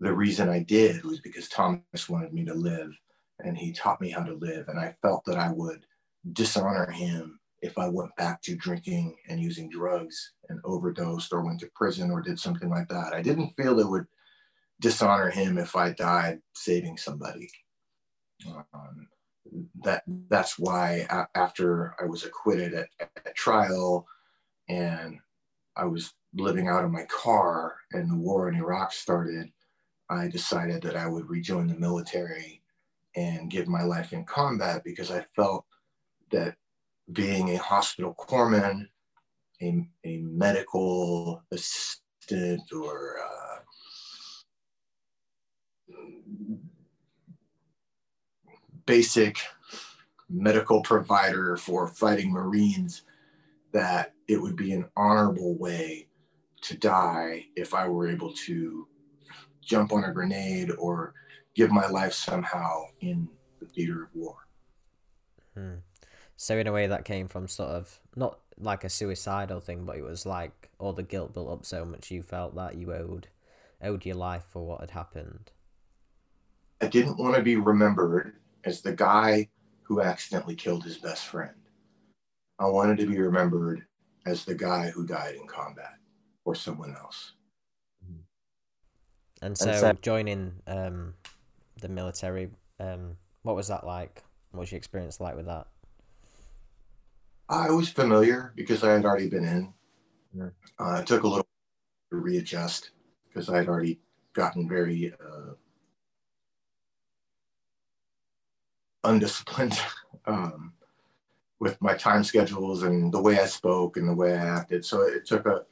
the 0.00 0.12
reason 0.12 0.48
I 0.48 0.60
did 0.60 1.04
was 1.04 1.20
because 1.20 1.48
Thomas 1.48 2.08
wanted 2.08 2.32
me 2.32 2.44
to 2.46 2.54
live 2.54 2.92
and 3.40 3.56
he 3.56 3.72
taught 3.72 4.00
me 4.00 4.10
how 4.10 4.22
to 4.22 4.34
live. 4.34 4.68
And 4.68 4.78
I 4.78 4.94
felt 5.02 5.24
that 5.26 5.38
I 5.38 5.50
would 5.52 5.84
dishonor 6.32 6.90
him 6.90 7.40
if 7.62 7.78
I 7.78 7.88
went 7.88 8.14
back 8.16 8.42
to 8.42 8.56
drinking 8.56 9.16
and 9.28 9.40
using 9.40 9.70
drugs 9.70 10.32
and 10.48 10.60
overdosed 10.64 11.32
or 11.32 11.44
went 11.44 11.60
to 11.60 11.70
prison 11.74 12.10
or 12.10 12.20
did 12.20 12.38
something 12.38 12.68
like 12.68 12.88
that. 12.88 13.12
I 13.12 13.22
didn't 13.22 13.54
feel 13.56 13.80
it 13.80 13.88
would 13.88 14.06
dishonor 14.80 15.30
him 15.30 15.58
if 15.58 15.74
I 15.74 15.92
died 15.92 16.40
saving 16.54 16.96
somebody. 16.96 17.48
Um, 18.46 19.08
that 19.82 20.02
that's 20.28 20.58
why 20.58 21.06
after 21.34 21.94
I 22.00 22.06
was 22.06 22.24
acquitted 22.24 22.74
at, 22.74 22.88
at 23.00 23.34
trial 23.34 24.06
and 24.68 25.18
I 25.76 25.84
was 25.84 26.14
living 26.34 26.68
out 26.68 26.84
of 26.84 26.90
my 26.90 27.04
car 27.04 27.76
and 27.92 28.10
the 28.10 28.16
war 28.16 28.48
in 28.48 28.56
Iraq 28.56 28.92
started, 28.92 29.50
I 30.10 30.28
decided 30.28 30.82
that 30.82 30.96
I 30.96 31.06
would 31.06 31.28
rejoin 31.28 31.66
the 31.66 31.74
military 31.74 32.62
and 33.16 33.50
give 33.50 33.68
my 33.68 33.82
life 33.82 34.12
in 34.12 34.24
combat 34.24 34.82
because 34.84 35.10
I 35.10 35.24
felt 35.36 35.64
that 36.30 36.56
being 37.12 37.50
a 37.50 37.58
hospital 37.58 38.14
corpsman, 38.18 38.88
a, 39.62 39.86
a 40.04 40.18
medical 40.18 41.42
assistant, 41.52 42.62
or 42.72 43.18
uh, 43.22 43.43
basic 48.86 49.38
medical 50.28 50.82
provider 50.82 51.56
for 51.56 51.88
fighting 51.88 52.32
Marines, 52.32 53.02
that 53.72 54.12
it 54.28 54.40
would 54.40 54.56
be 54.56 54.72
an 54.72 54.86
honorable 54.96 55.56
way 55.56 56.08
to 56.62 56.76
die 56.76 57.44
if 57.56 57.74
I 57.74 57.88
were 57.88 58.08
able 58.08 58.32
to 58.46 58.88
jump 59.62 59.92
on 59.92 60.04
a 60.04 60.12
grenade 60.12 60.70
or 60.78 61.14
give 61.54 61.70
my 61.70 61.86
life 61.88 62.12
somehow 62.12 62.84
in 63.00 63.28
the 63.60 63.66
theater 63.66 64.04
of 64.04 64.08
war. 64.14 64.36
Hmm. 65.54 65.74
So 66.36 66.58
in 66.58 66.66
a 66.66 66.72
way, 66.72 66.86
that 66.86 67.04
came 67.04 67.28
from 67.28 67.48
sort 67.48 67.70
of 67.70 68.00
not 68.16 68.38
like 68.58 68.84
a 68.84 68.88
suicidal 68.88 69.60
thing, 69.60 69.84
but 69.84 69.96
it 69.96 70.02
was 70.02 70.26
like 70.26 70.70
all 70.78 70.92
the 70.92 71.02
guilt 71.02 71.32
built 71.32 71.50
up 71.50 71.64
so 71.64 71.84
much 71.84 72.10
you 72.10 72.22
felt 72.22 72.54
that 72.56 72.76
you 72.76 72.92
owed 72.92 73.28
owed 73.82 74.06
your 74.06 74.16
life 74.16 74.44
for 74.48 74.66
what 74.66 74.80
had 74.80 74.90
happened. 74.92 75.50
I 76.80 76.86
didn't 76.86 77.18
want 77.18 77.36
to 77.36 77.42
be 77.42 77.56
remembered 77.56 78.34
as 78.64 78.80
the 78.80 78.92
guy 78.92 79.48
who 79.82 80.00
accidentally 80.00 80.54
killed 80.54 80.84
his 80.84 80.98
best 80.98 81.26
friend. 81.26 81.54
I 82.58 82.66
wanted 82.66 82.98
to 82.98 83.06
be 83.06 83.18
remembered 83.18 83.84
as 84.26 84.44
the 84.44 84.54
guy 84.54 84.90
who 84.90 85.06
died 85.06 85.34
in 85.34 85.46
combat 85.46 85.94
or 86.44 86.54
someone 86.54 86.94
else. 86.96 87.32
And 89.42 89.58
so, 89.58 89.68
and 89.68 89.78
so 89.78 89.92
joining 90.00 90.54
um, 90.66 91.14
the 91.80 91.88
military, 91.88 92.48
um, 92.80 93.16
what 93.42 93.56
was 93.56 93.68
that 93.68 93.84
like? 93.84 94.22
What 94.52 94.60
was 94.60 94.72
your 94.72 94.78
experience 94.78 95.20
like 95.20 95.36
with 95.36 95.46
that? 95.46 95.66
I 97.50 97.70
was 97.70 97.90
familiar 97.90 98.54
because 98.56 98.82
I 98.82 98.92
had 98.92 99.04
already 99.04 99.28
been 99.28 99.44
in. 99.44 99.74
Yeah. 100.32 100.48
Uh, 100.78 101.00
it 101.00 101.06
took 101.06 101.24
a 101.24 101.28
little 101.28 101.46
to 102.10 102.16
readjust 102.16 102.90
because 103.28 103.50
I 103.50 103.58
had 103.58 103.68
already 103.68 104.00
gotten 104.32 104.66
very 104.66 105.12
uh, 105.20 105.52
undisciplined 109.04 109.78
um, 110.26 110.72
with 111.60 111.80
my 111.80 111.94
time 111.94 112.24
schedules 112.24 112.82
and 112.82 113.12
the 113.12 113.20
way 113.20 113.38
I 113.38 113.46
spoke 113.46 113.96
and 113.96 114.08
the 114.08 114.14
way 114.14 114.36
I 114.36 114.44
acted. 114.44 114.84
So 114.84 115.02
it 115.02 115.26
took 115.26 115.46
a 115.46 115.64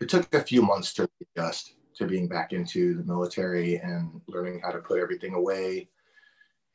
it 0.00 0.08
took 0.08 0.32
a 0.34 0.42
few 0.42 0.62
months 0.62 0.94
to 0.94 1.08
adjust 1.36 1.74
to 1.96 2.06
being 2.06 2.26
back 2.26 2.52
into 2.52 2.94
the 2.94 3.04
military 3.04 3.76
and 3.76 4.20
learning 4.26 4.60
how 4.60 4.70
to 4.70 4.78
put 4.78 4.98
everything 4.98 5.34
away 5.34 5.88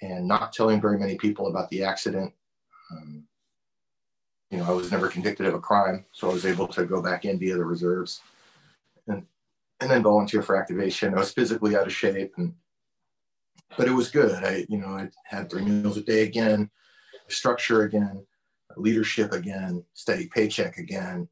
and 0.01 0.27
not 0.27 0.53
telling 0.53 0.79
very 0.79 0.99
many 0.99 1.15
people 1.15 1.47
about 1.47 1.69
the 1.69 1.83
accident. 1.83 2.31
Um, 2.91 3.23
you 4.51 4.59
know, 4.59 4.65
I 4.65 4.71
was 4.71 4.91
never 4.91 5.07
convicted 5.07 5.47
of 5.47 5.55
a 5.55 5.59
crime, 5.59 6.05
so 6.11 6.29
I 6.29 6.33
was 6.33 6.45
able 6.45 6.67
to 6.67 6.85
go 6.85 7.01
back 7.01 7.25
in 7.25 7.39
via 7.39 7.55
the 7.55 7.65
reserves 7.65 8.21
and 9.07 9.25
and 9.81 9.89
then 9.89 10.03
volunteer 10.03 10.41
for 10.41 10.55
activation. 10.55 11.13
I 11.13 11.19
was 11.19 11.33
physically 11.33 11.75
out 11.75 11.87
of 11.87 11.93
shape 11.93 12.33
and 12.37 12.53
but 13.77 13.87
it 13.87 13.91
was 13.91 14.09
good. 14.09 14.43
I, 14.43 14.65
you 14.69 14.77
know, 14.77 14.87
I 14.87 15.09
had 15.25 15.49
three 15.49 15.63
meals 15.63 15.97
a 15.97 16.01
day 16.01 16.23
again, 16.23 16.69
structure 17.27 17.83
again, 17.83 18.25
leadership 18.77 19.31
again, 19.31 19.83
steady 19.93 20.27
paycheck 20.27 20.77
again. 20.77 21.27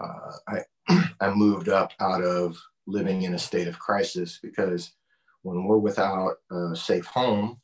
Uh, 0.00 0.32
I, 0.88 1.08
I 1.20 1.30
moved 1.34 1.68
up 1.68 1.92
out 2.00 2.22
of 2.22 2.56
living 2.86 3.22
in 3.22 3.34
a 3.34 3.38
state 3.38 3.68
of 3.68 3.78
crisis 3.78 4.38
because 4.42 4.92
when 5.42 5.64
we're 5.64 5.78
without 5.78 6.36
a 6.50 6.74
safe 6.74 7.06
home, 7.06 7.60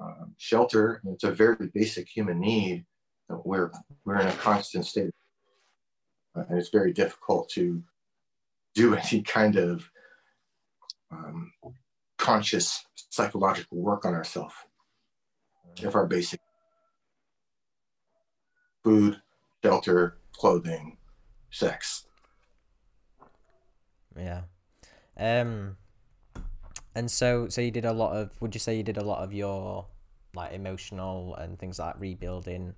uh, 0.00 0.24
shelter, 0.38 1.00
it's 1.06 1.24
a 1.24 1.30
very 1.30 1.70
basic 1.72 2.08
human 2.08 2.40
need. 2.40 2.84
We're, 3.28 3.70
we're 4.04 4.20
in 4.20 4.26
a 4.26 4.32
constant 4.32 4.86
state. 4.86 5.10
Uh, 6.36 6.42
and 6.48 6.58
it's 6.58 6.70
very 6.70 6.92
difficult 6.92 7.48
to 7.50 7.82
do 8.74 8.94
any 9.12 9.22
kind 9.22 9.56
of 9.56 9.88
um, 11.12 11.52
conscious 12.18 12.84
psychological 13.14 13.78
work 13.78 14.04
on 14.04 14.14
ourselves 14.14 14.54
if 15.80 15.94
our 15.94 16.06
basic 16.06 16.40
food, 18.82 19.20
shelter, 19.62 20.18
clothing, 20.32 20.96
sex. 21.50 22.06
Yeah. 24.16 24.42
Um 25.16 25.76
and 26.94 27.10
so 27.10 27.48
so 27.48 27.60
you 27.60 27.70
did 27.70 27.84
a 27.84 27.92
lot 27.92 28.16
of 28.16 28.40
would 28.40 28.54
you 28.54 28.60
say 28.60 28.76
you 28.76 28.82
did 28.82 28.96
a 28.96 29.04
lot 29.04 29.22
of 29.22 29.32
your 29.32 29.86
like 30.34 30.52
emotional 30.52 31.34
and 31.36 31.58
things 31.58 31.78
like 31.78 32.00
rebuilding 32.00 32.74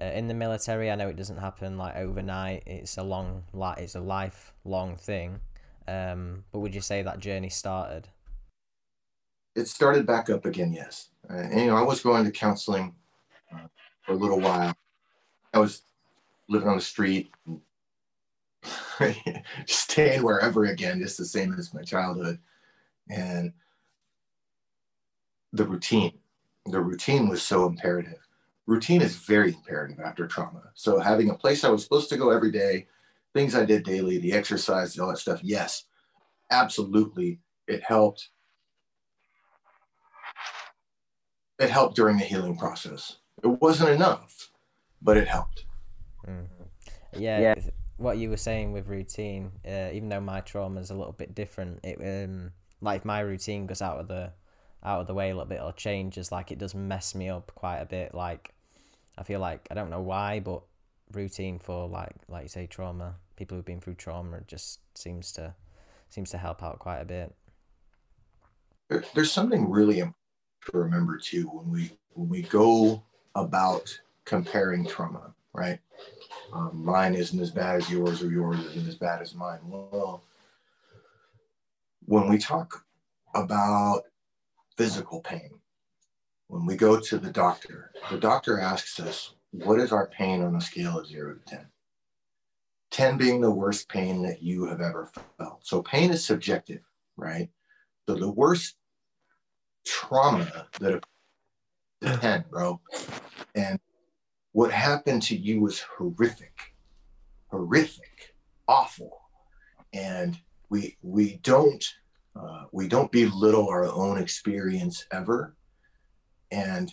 uh, 0.00 0.06
in 0.06 0.26
the 0.26 0.34
military? 0.34 0.90
I 0.90 0.96
know 0.96 1.08
it 1.08 1.16
doesn't 1.16 1.38
happen 1.38 1.78
like 1.78 1.96
overnight. 1.96 2.64
It's 2.66 2.96
a 2.98 3.02
long 3.02 3.44
like 3.52 3.78
it's 3.78 3.94
a 3.94 4.00
lifelong 4.00 4.96
thing. 4.96 5.40
Um 5.88 6.44
but 6.52 6.60
would 6.60 6.74
you 6.74 6.80
say 6.80 7.02
that 7.02 7.20
journey 7.20 7.48
started 7.48 8.08
it 9.54 9.68
started 9.68 10.06
back 10.06 10.30
up 10.30 10.44
again, 10.46 10.72
yes. 10.72 11.10
Uh, 11.28 11.34
and, 11.34 11.60
you 11.60 11.66
know, 11.66 11.76
I 11.76 11.82
was 11.82 12.02
going 12.02 12.24
to 12.24 12.30
counseling 12.30 12.94
uh, 13.52 13.66
for 14.02 14.12
a 14.12 14.16
little 14.16 14.40
while. 14.40 14.74
I 15.52 15.58
was 15.58 15.82
living 16.48 16.68
on 16.68 16.76
the 16.76 16.82
street, 16.82 17.30
staying 19.66 20.22
wherever 20.22 20.64
again, 20.64 21.00
just 21.00 21.18
the 21.18 21.24
same 21.24 21.52
as 21.54 21.74
my 21.74 21.82
childhood. 21.82 22.38
And 23.10 23.52
the 25.52 25.64
routine, 25.64 26.18
the 26.66 26.80
routine 26.80 27.28
was 27.28 27.42
so 27.42 27.66
imperative. 27.66 28.18
Routine 28.66 29.02
is 29.02 29.16
very 29.16 29.52
imperative 29.52 30.00
after 30.00 30.26
trauma. 30.26 30.62
So 30.74 30.98
having 30.98 31.30
a 31.30 31.34
place 31.34 31.64
I 31.64 31.68
was 31.68 31.82
supposed 31.82 32.08
to 32.10 32.16
go 32.16 32.30
every 32.30 32.50
day, 32.50 32.86
things 33.34 33.54
I 33.54 33.64
did 33.64 33.84
daily, 33.84 34.18
the 34.18 34.32
exercise, 34.32 34.98
all 34.98 35.08
that 35.08 35.18
stuff, 35.18 35.40
yes, 35.42 35.84
absolutely, 36.50 37.40
it 37.66 37.82
helped 37.82 38.30
it 41.62 41.70
helped 41.70 41.96
during 41.96 42.18
the 42.18 42.24
healing 42.24 42.56
process. 42.56 43.16
It 43.42 43.46
wasn't 43.46 43.90
enough, 43.90 44.50
but 45.00 45.16
it 45.16 45.28
helped. 45.28 45.64
Mm-hmm. 46.26 46.64
Yeah, 47.20 47.40
yeah, 47.40 47.54
what 47.96 48.18
you 48.18 48.30
were 48.30 48.36
saying 48.36 48.72
with 48.72 48.88
routine, 48.88 49.52
uh, 49.66 49.90
even 49.92 50.08
though 50.08 50.20
my 50.20 50.40
trauma 50.40 50.80
is 50.80 50.90
a 50.90 50.94
little 50.94 51.12
bit 51.12 51.34
different, 51.34 51.80
it 51.84 51.98
um 52.00 52.52
like 52.80 53.04
my 53.04 53.20
routine 53.20 53.66
goes 53.66 53.82
out 53.82 53.98
of 53.98 54.08
the 54.08 54.32
out 54.84 55.00
of 55.00 55.06
the 55.06 55.14
way 55.14 55.30
a 55.30 55.34
little 55.34 55.48
bit 55.48 55.60
or 55.62 55.72
changes. 55.72 56.32
Like 56.32 56.50
it 56.50 56.58
does 56.58 56.74
mess 56.74 57.14
me 57.14 57.28
up 57.28 57.52
quite 57.54 57.78
a 57.78 57.86
bit. 57.86 58.14
Like 58.14 58.54
I 59.16 59.22
feel 59.22 59.40
like 59.40 59.68
I 59.70 59.74
don't 59.74 59.90
know 59.90 60.00
why, 60.00 60.40
but 60.40 60.62
routine 61.12 61.58
for 61.58 61.88
like 61.88 62.14
like 62.28 62.44
you 62.44 62.48
say 62.48 62.66
trauma, 62.66 63.16
people 63.36 63.56
who've 63.56 63.64
been 63.64 63.80
through 63.80 63.94
trauma 63.94 64.38
it 64.38 64.48
just 64.48 64.80
seems 64.96 65.32
to 65.32 65.54
seems 66.08 66.30
to 66.30 66.38
help 66.38 66.62
out 66.62 66.78
quite 66.78 66.98
a 66.98 67.04
bit. 67.04 67.34
There's 69.14 69.32
something 69.32 69.70
really 69.70 70.00
important 70.00 70.21
to 70.66 70.78
remember 70.78 71.18
too 71.18 71.48
when 71.48 71.70
we 71.70 71.90
when 72.14 72.28
we 72.28 72.42
go 72.42 73.02
about 73.34 73.98
comparing 74.24 74.86
trauma, 74.86 75.34
right? 75.52 75.78
Um, 76.52 76.84
mine 76.84 77.14
isn't 77.14 77.40
as 77.40 77.50
bad 77.50 77.76
as 77.76 77.90
yours, 77.90 78.22
or 78.22 78.30
yours 78.30 78.60
isn't 78.60 78.88
as 78.88 78.96
bad 78.96 79.22
as 79.22 79.34
mine. 79.34 79.60
Well, 79.64 80.22
when 82.04 82.28
we 82.28 82.38
talk 82.38 82.84
about 83.34 84.02
physical 84.76 85.20
pain, 85.20 85.50
when 86.48 86.66
we 86.66 86.76
go 86.76 87.00
to 87.00 87.18
the 87.18 87.30
doctor, 87.30 87.90
the 88.10 88.18
doctor 88.18 88.60
asks 88.60 89.00
us, 89.00 89.32
What 89.52 89.80
is 89.80 89.92
our 89.92 90.08
pain 90.08 90.42
on 90.42 90.56
a 90.56 90.60
scale 90.60 90.98
of 90.98 91.06
zero 91.06 91.34
to 91.34 91.40
10? 91.46 91.66
10 92.90 93.16
being 93.16 93.40
the 93.40 93.50
worst 93.50 93.88
pain 93.88 94.22
that 94.22 94.42
you 94.42 94.66
have 94.66 94.82
ever 94.82 95.10
felt. 95.38 95.66
So 95.66 95.82
pain 95.82 96.10
is 96.10 96.22
subjective, 96.22 96.82
right? 97.16 97.48
So 98.06 98.14
the 98.14 98.30
worst 98.30 98.76
trauma 99.84 100.66
that 100.80 101.04
ten, 102.02 102.44
bro. 102.50 102.80
And 103.54 103.78
what 104.52 104.70
happened 104.70 105.22
to 105.24 105.36
you 105.36 105.60
was 105.60 105.80
horrific, 105.80 106.52
horrific, 107.48 108.34
awful. 108.68 109.20
And 109.92 110.38
we 110.68 110.96
we 111.02 111.38
don't 111.42 111.84
uh, 112.34 112.64
we 112.72 112.88
don't 112.88 113.12
belittle 113.12 113.68
our 113.68 113.84
own 113.84 114.18
experience 114.18 115.04
ever, 115.12 115.54
and 116.50 116.92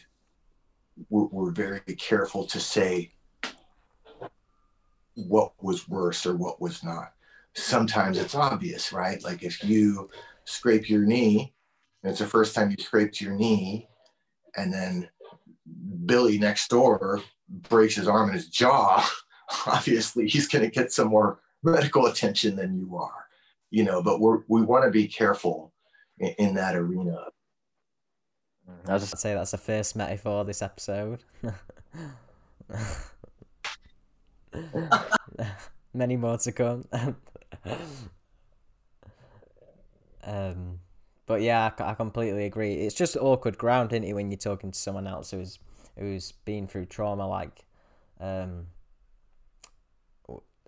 we're, 1.09 1.27
we're 1.31 1.51
very 1.51 1.79
careful 1.97 2.45
to 2.47 2.59
say 2.59 3.13
what 5.15 5.53
was 5.61 5.87
worse 5.87 6.25
or 6.25 6.35
what 6.35 6.61
was 6.61 6.83
not. 6.83 7.13
Sometimes 7.53 8.17
it's 8.17 8.35
obvious, 8.35 8.91
right? 8.91 9.23
Like 9.23 9.43
if 9.43 9.63
you 9.63 10.09
scrape 10.45 10.89
your 10.89 11.05
knee 11.05 11.53
and 12.03 12.11
it's 12.11 12.19
the 12.19 12.25
first 12.25 12.55
time 12.55 12.71
you 12.71 12.77
scraped 12.79 13.21
your 13.21 13.33
knee, 13.33 13.87
and 14.55 14.73
then 14.73 15.09
Billy 16.05 16.37
next 16.37 16.69
door 16.69 17.21
breaks 17.47 17.95
his 17.95 18.07
arm 18.07 18.29
and 18.29 18.35
his 18.35 18.47
jaw. 18.47 19.07
Obviously, 19.65 20.27
he's 20.27 20.47
going 20.47 20.63
to 20.63 20.71
get 20.71 20.91
some 20.91 21.07
more 21.07 21.39
medical 21.63 22.05
attention 22.05 22.55
than 22.55 22.77
you 22.77 22.95
are, 22.97 23.25
you 23.71 23.83
know. 23.83 24.01
But 24.01 24.19
we're 24.19 24.39
we 24.47 24.61
want 24.61 24.85
to 24.85 24.91
be 24.91 25.07
careful 25.07 25.73
in, 26.19 26.33
in 26.37 26.53
that 26.55 26.75
arena. 26.75 27.25
I 28.87 28.93
was 28.93 29.01
just 29.09 29.17
say 29.17 29.33
that's 29.33 29.51
the 29.51 29.57
first 29.57 29.95
metaphor 29.95 30.45
this 30.45 30.61
episode. 30.61 31.23
Many 35.93 36.17
more 36.17 36.37
to 36.37 36.51
come. 36.51 36.85
um, 40.23 40.79
but 41.29 41.43
yeah, 41.43 41.69
I, 41.77 41.91
I 41.91 41.93
completely 41.93 42.45
agree. 42.45 42.73
It's 42.73 42.95
just 42.95 43.15
awkward 43.15 43.59
ground, 43.59 43.93
isn't 43.93 44.03
it, 44.03 44.13
when 44.13 44.31
you're 44.31 44.37
talking 44.39 44.71
to 44.71 44.79
someone 44.79 45.05
else 45.05 45.29
who's 45.29 45.59
who's 45.95 46.31
been 46.31 46.65
through 46.65 46.87
trauma. 46.87 47.27
Like, 47.27 47.65
um, 48.19 48.65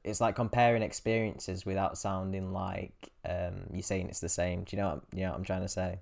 it's 0.03 0.21
like 0.21 0.35
comparing 0.35 0.83
experiences 0.83 1.65
without 1.65 1.97
sounding 1.97 2.53
like 2.53 3.09
um, 3.27 3.63
you're 3.73 3.81
saying 3.81 4.07
it's 4.07 4.19
the 4.19 4.29
same. 4.29 4.63
Do 4.63 4.75
you 4.75 4.83
know 4.83 4.89
what, 4.89 5.01
you 5.15 5.23
know 5.23 5.31
what 5.31 5.39
I'm 5.39 5.43
trying 5.43 5.63
to 5.63 5.67
say? 5.67 5.99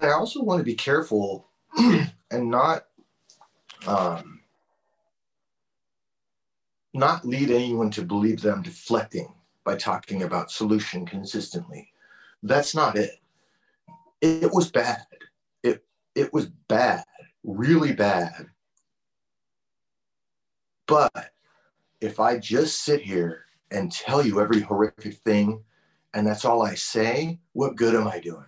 I 0.00 0.12
also 0.12 0.40
want 0.40 0.60
to 0.60 0.64
be 0.64 0.76
careful 0.76 1.48
and 1.76 2.12
not 2.30 2.86
um, 3.88 4.42
not 6.92 7.24
lead 7.24 7.50
anyone 7.50 7.90
to 7.90 8.02
believe 8.02 8.42
them 8.42 8.62
deflecting 8.62 9.34
by 9.64 9.74
talking 9.74 10.22
about 10.22 10.52
solution 10.52 11.04
consistently. 11.04 11.90
That's 12.44 12.76
not 12.76 12.96
it 12.96 13.18
it 14.20 14.52
was 14.52 14.70
bad. 14.70 15.04
It 15.62 15.84
it 16.14 16.32
was 16.32 16.46
bad, 16.68 17.04
really 17.42 17.92
bad. 17.92 18.46
But 20.86 21.32
if 22.00 22.20
I 22.20 22.38
just 22.38 22.82
sit 22.84 23.00
here 23.00 23.44
and 23.70 23.90
tell 23.90 24.24
you 24.24 24.40
every 24.40 24.60
horrific 24.60 25.14
thing, 25.14 25.62
and 26.12 26.26
that's 26.26 26.44
all 26.44 26.62
I 26.62 26.74
say, 26.74 27.40
what 27.52 27.76
good 27.76 27.94
am 27.94 28.06
I 28.06 28.20
doing? 28.20 28.46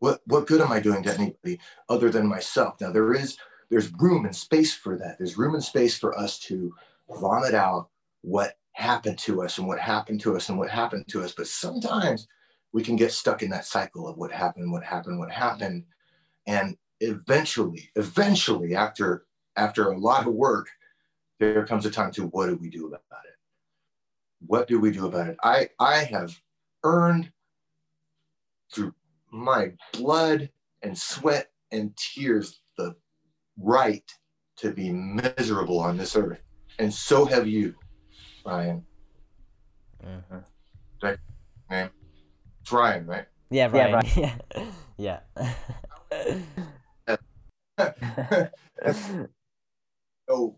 What 0.00 0.20
what 0.26 0.46
good 0.46 0.60
am 0.60 0.72
I 0.72 0.80
doing 0.80 1.02
to 1.04 1.14
anybody 1.14 1.60
other 1.88 2.10
than 2.10 2.26
myself? 2.26 2.80
Now 2.80 2.90
there 2.90 3.12
is 3.12 3.36
there's 3.70 3.92
room 3.92 4.24
and 4.24 4.34
space 4.34 4.74
for 4.74 4.96
that. 4.96 5.18
There's 5.18 5.38
room 5.38 5.54
and 5.54 5.62
space 5.62 5.96
for 5.96 6.18
us 6.18 6.38
to 6.40 6.74
vomit 7.08 7.54
out 7.54 7.88
what 8.22 8.56
happened 8.72 9.18
to 9.18 9.42
us 9.42 9.58
and 9.58 9.68
what 9.68 9.78
happened 9.78 10.20
to 10.22 10.36
us 10.36 10.48
and 10.48 10.58
what 10.58 10.70
happened 10.70 11.06
to 11.08 11.22
us. 11.22 11.32
But 11.32 11.46
sometimes 11.46 12.26
we 12.72 12.82
can 12.82 12.96
get 12.96 13.12
stuck 13.12 13.42
in 13.42 13.50
that 13.50 13.64
cycle 13.64 14.08
of 14.08 14.16
what 14.16 14.32
happened, 14.32 14.70
what 14.70 14.84
happened, 14.84 15.18
what 15.18 15.30
happened. 15.30 15.84
And 16.46 16.76
eventually, 17.00 17.90
eventually, 17.96 18.74
after 18.74 19.26
after 19.56 19.90
a 19.90 19.98
lot 19.98 20.26
of 20.26 20.34
work, 20.34 20.68
there 21.38 21.66
comes 21.66 21.86
a 21.86 21.90
time 21.90 22.12
to 22.12 22.26
what 22.26 22.46
do 22.46 22.56
we 22.56 22.70
do 22.70 22.86
about 22.86 23.00
it? 23.00 23.36
What 24.46 24.68
do 24.68 24.80
we 24.80 24.90
do 24.90 25.06
about 25.06 25.28
it? 25.28 25.36
I 25.42 25.68
I 25.78 26.04
have 26.04 26.38
earned 26.84 27.32
through 28.72 28.94
my 29.32 29.72
blood 29.92 30.50
and 30.82 30.96
sweat 30.96 31.50
and 31.72 31.96
tears 31.96 32.62
the 32.76 32.94
right 33.58 34.10
to 34.56 34.72
be 34.72 34.90
miserable 34.90 35.78
on 35.80 35.96
this 35.96 36.16
earth. 36.16 36.42
And 36.78 36.92
so 36.92 37.24
have 37.24 37.46
you, 37.46 37.74
Ryan. 38.44 38.84
Mm-hmm. 40.04 40.38
Right, 41.02 41.18
man. 41.68 41.90
It's 42.70 42.74
Ryan, 42.76 43.04
right? 43.04 43.26
Yeah, 43.50 43.66
Ryan. 43.66 44.00
Yeah, 44.96 45.20
yeah. 47.76 48.46
oh, 50.30 50.54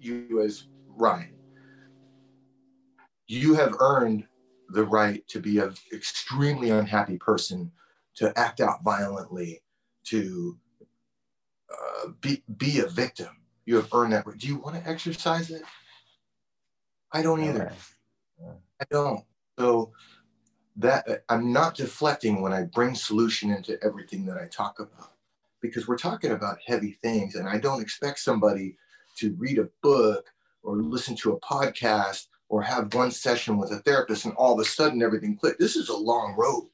you 0.00 0.40
as 0.40 0.64
Ryan, 0.88 1.34
you 3.26 3.52
have 3.56 3.74
earned 3.78 4.24
the 4.70 4.86
right 4.86 5.22
to 5.28 5.38
be 5.38 5.58
an 5.58 5.74
extremely 5.92 6.70
unhappy 6.70 7.18
person 7.18 7.70
to 8.14 8.32
act 8.38 8.62
out 8.62 8.82
violently, 8.82 9.60
to 10.04 10.56
uh, 11.70 12.08
be, 12.22 12.42
be 12.56 12.78
a 12.78 12.86
victim. 12.86 13.36
You 13.66 13.76
have 13.76 13.92
earned 13.92 14.14
that. 14.14 14.26
right. 14.26 14.38
Do 14.38 14.46
you 14.46 14.56
want 14.56 14.82
to 14.82 14.88
exercise 14.88 15.50
it? 15.50 15.64
I 17.12 17.20
don't 17.20 17.44
either. 17.44 17.70
I 18.80 18.84
don't. 18.90 19.24
So 19.58 19.92
that 20.76 21.24
I'm 21.28 21.52
not 21.52 21.74
deflecting 21.74 22.40
when 22.40 22.52
I 22.52 22.62
bring 22.62 22.94
solution 22.94 23.50
into 23.50 23.82
everything 23.82 24.24
that 24.26 24.38
I 24.38 24.46
talk 24.46 24.80
about. 24.80 25.12
Because 25.60 25.86
we're 25.86 25.98
talking 25.98 26.30
about 26.30 26.58
heavy 26.66 26.92
things 27.02 27.34
and 27.34 27.48
I 27.48 27.58
don't 27.58 27.82
expect 27.82 28.20
somebody 28.20 28.76
to 29.18 29.34
read 29.34 29.58
a 29.58 29.68
book 29.82 30.26
or 30.62 30.76
listen 30.76 31.14
to 31.16 31.32
a 31.32 31.40
podcast 31.40 32.28
or 32.48 32.62
have 32.62 32.94
one 32.94 33.10
session 33.10 33.58
with 33.58 33.70
a 33.72 33.80
therapist 33.80 34.24
and 34.24 34.34
all 34.34 34.54
of 34.54 34.60
a 34.60 34.64
sudden 34.64 35.02
everything 35.02 35.36
clicked. 35.36 35.60
This 35.60 35.76
is 35.76 35.90
a 35.90 35.96
long 35.96 36.34
road. 36.38 36.68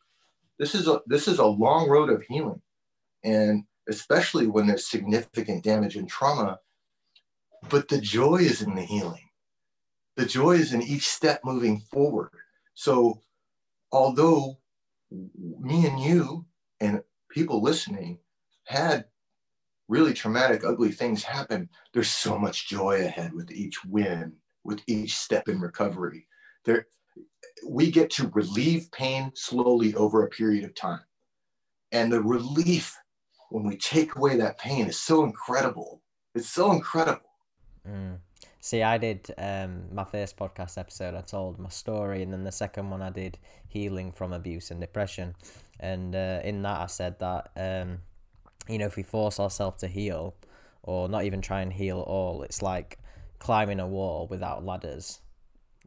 This 0.58 0.74
is 0.74 0.86
a 0.86 1.00
this 1.06 1.26
is 1.26 1.38
a 1.38 1.46
long 1.46 1.88
road 1.88 2.10
of 2.10 2.22
healing. 2.22 2.62
And 3.24 3.64
especially 3.88 4.46
when 4.46 4.66
there's 4.66 4.86
significant 4.86 5.64
damage 5.64 5.96
and 5.96 6.08
trauma 6.08 6.60
but 7.68 7.88
the 7.88 8.00
joy 8.00 8.36
is 8.36 8.62
in 8.62 8.74
the 8.74 8.82
healing. 8.82 9.28
The 10.16 10.26
joy 10.26 10.52
is 10.52 10.72
in 10.72 10.82
each 10.82 11.08
step 11.08 11.40
moving 11.44 11.80
forward. 11.80 12.30
So 12.74 13.22
although 13.96 14.58
me 15.10 15.86
and 15.86 16.00
you 16.00 16.44
and 16.80 17.02
people 17.30 17.62
listening 17.62 18.18
had 18.64 19.04
really 19.88 20.12
traumatic 20.12 20.64
ugly 20.64 20.90
things 20.92 21.22
happen 21.22 21.68
there's 21.92 22.10
so 22.10 22.38
much 22.38 22.68
joy 22.68 23.04
ahead 23.04 23.32
with 23.32 23.50
each 23.50 23.84
win 23.84 24.32
with 24.64 24.80
each 24.86 25.14
step 25.14 25.49
in 25.49 25.60
recovery 25.60 26.26
there 26.64 26.86
we 27.66 27.90
get 27.90 28.10
to 28.10 28.28
relieve 28.28 28.90
pain 28.92 29.32
slowly 29.34 29.94
over 29.94 30.25
a 30.25 30.28
period 30.28 30.64
of 30.64 30.75
time. 30.75 31.00
And 31.92 32.12
the 32.12 32.21
relief 32.21 32.97
when 33.50 33.64
we 33.64 33.76
take 33.76 34.16
away 34.16 34.36
that 34.36 34.58
pain 34.58 34.86
is 34.86 34.99
so 34.99 35.25
incredible. 35.25 36.02
It's 36.34 36.49
so 36.49 36.73
incredible. 36.73 37.30
Mm. 37.88 38.18
See, 38.66 38.82
I 38.82 38.98
did 38.98 39.32
um, 39.38 39.84
my 39.92 40.04
first 40.04 40.36
podcast 40.36 40.76
episode, 40.76 41.14
I 41.14 41.20
told 41.20 41.58
my 41.58 41.68
story, 41.68 42.22
and 42.22 42.32
then 42.32 42.42
the 42.42 42.50
second 42.50 42.90
one 42.90 43.00
I 43.00 43.10
did 43.10 43.38
healing 43.68 44.10
from 44.10 44.32
abuse 44.32 44.72
and 44.72 44.80
depression. 44.80 45.36
And 45.78 46.16
uh, 46.16 46.40
in 46.42 46.62
that, 46.62 46.80
I 46.80 46.86
said 46.86 47.20
that, 47.20 47.50
um, 47.56 47.98
you 48.68 48.78
know, 48.78 48.86
if 48.86 48.96
we 48.96 49.04
force 49.04 49.38
ourselves 49.38 49.76
to 49.82 49.86
heal, 49.86 50.34
or 50.82 51.08
not 51.08 51.24
even 51.24 51.40
try 51.40 51.60
and 51.60 51.72
heal 51.72 52.00
at 52.00 52.08
all, 52.08 52.42
it's 52.42 52.60
like 52.60 52.98
climbing 53.38 53.78
a 53.78 53.86
wall 53.86 54.26
without 54.28 54.64
ladders 54.64 55.20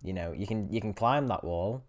you 0.01 0.13
know, 0.13 0.31
you 0.31 0.47
can 0.47 0.71
you 0.71 0.81
can 0.81 0.93
climb 0.93 1.27
that 1.27 1.43
wall, 1.43 1.83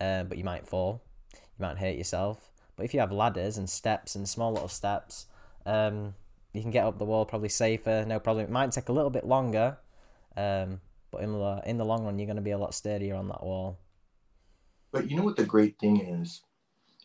uh, 0.00 0.24
but 0.24 0.38
you 0.38 0.44
might 0.44 0.66
fall, 0.66 1.02
you 1.34 1.66
might 1.66 1.78
hurt 1.78 1.96
yourself. 1.96 2.50
But 2.76 2.84
if 2.84 2.94
you 2.94 3.00
have 3.00 3.12
ladders 3.12 3.58
and 3.58 3.68
steps 3.68 4.14
and 4.14 4.28
small 4.28 4.52
little 4.52 4.68
steps, 4.68 5.26
um, 5.66 6.14
you 6.52 6.62
can 6.62 6.70
get 6.70 6.84
up 6.84 6.98
the 6.98 7.04
wall 7.04 7.26
probably 7.26 7.50
safer, 7.50 8.04
no 8.06 8.18
problem. 8.18 8.46
It 8.46 8.50
might 8.50 8.72
take 8.72 8.88
a 8.88 8.92
little 8.92 9.10
bit 9.10 9.26
longer, 9.26 9.76
um, 10.36 10.80
but 11.10 11.22
in 11.22 11.32
the 11.32 11.62
in 11.66 11.78
the 11.78 11.84
long 11.84 12.04
run, 12.04 12.18
you're 12.18 12.26
going 12.26 12.36
to 12.36 12.42
be 12.42 12.52
a 12.52 12.58
lot 12.58 12.74
sturdier 12.74 13.14
on 13.14 13.28
that 13.28 13.42
wall. 13.42 13.78
But 14.92 15.10
you 15.10 15.16
know 15.16 15.24
what 15.24 15.36
the 15.36 15.44
great 15.44 15.78
thing 15.78 16.00
is, 16.00 16.42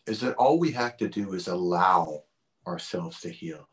is 0.06 0.20
that 0.20 0.34
all 0.36 0.58
we 0.58 0.70
have 0.72 0.96
to 0.98 1.08
do 1.08 1.32
is 1.34 1.48
allow 1.48 2.24
ourselves 2.66 3.20
to 3.20 3.30
heal. 3.30 3.68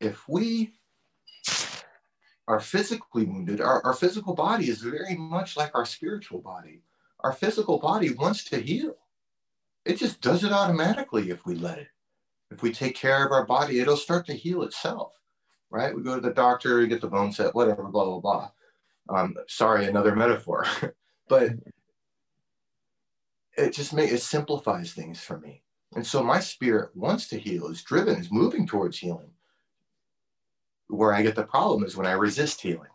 If 0.00 0.28
we 0.28 0.74
are 2.46 2.60
physically 2.60 3.24
wounded, 3.24 3.60
our, 3.60 3.84
our 3.84 3.94
physical 3.94 4.34
body 4.34 4.68
is 4.68 4.82
very 4.82 5.16
much 5.16 5.56
like 5.56 5.70
our 5.74 5.86
spiritual 5.86 6.40
body. 6.40 6.82
Our 7.20 7.32
physical 7.32 7.78
body 7.78 8.12
wants 8.12 8.44
to 8.44 8.60
heal. 8.60 8.96
It 9.84 9.98
just 9.98 10.20
does 10.20 10.44
it 10.44 10.52
automatically 10.52 11.30
if 11.30 11.46
we 11.46 11.54
let 11.54 11.78
it. 11.78 11.88
If 12.50 12.62
we 12.62 12.72
take 12.72 12.94
care 12.94 13.24
of 13.24 13.32
our 13.32 13.46
body, 13.46 13.80
it'll 13.80 13.96
start 13.96 14.26
to 14.26 14.34
heal 14.34 14.62
itself, 14.62 15.12
right? 15.74 15.94
We 15.94 16.02
go 16.02 16.14
to 16.14 16.20
the 16.20 16.32
doctor, 16.32 16.78
we 16.78 16.86
get 16.86 17.00
the 17.00 17.08
bone 17.08 17.32
set, 17.32 17.54
whatever, 17.54 17.82
blah, 17.82 18.04
blah, 18.04 18.20
blah. 18.20 18.50
Um, 19.08 19.34
sorry, 19.48 19.86
another 19.86 20.14
metaphor. 20.14 20.66
but 21.28 21.50
it 23.58 23.72
just 23.72 23.92
makes 23.92 24.12
it 24.12 24.22
simplifies 24.22 24.92
things 24.92 25.20
for 25.20 25.38
me. 25.38 25.62
And 25.94 26.06
so 26.06 26.22
my 26.22 26.40
spirit 26.40 26.90
wants 26.94 27.28
to 27.28 27.38
heal, 27.38 27.66
is 27.66 27.82
driven, 27.82 28.18
is 28.18 28.30
moving 28.30 28.66
towards 28.66 28.98
healing 28.98 29.30
where 30.88 31.12
I 31.12 31.22
get 31.22 31.34
the 31.34 31.44
problem 31.44 31.84
is 31.84 31.96
when 31.96 32.06
I 32.06 32.12
resist 32.12 32.60
healing. 32.60 32.90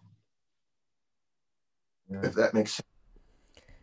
Yeah. 2.10 2.22
If 2.24 2.34
that 2.36 2.54
makes 2.54 2.74
sense. 2.74 2.86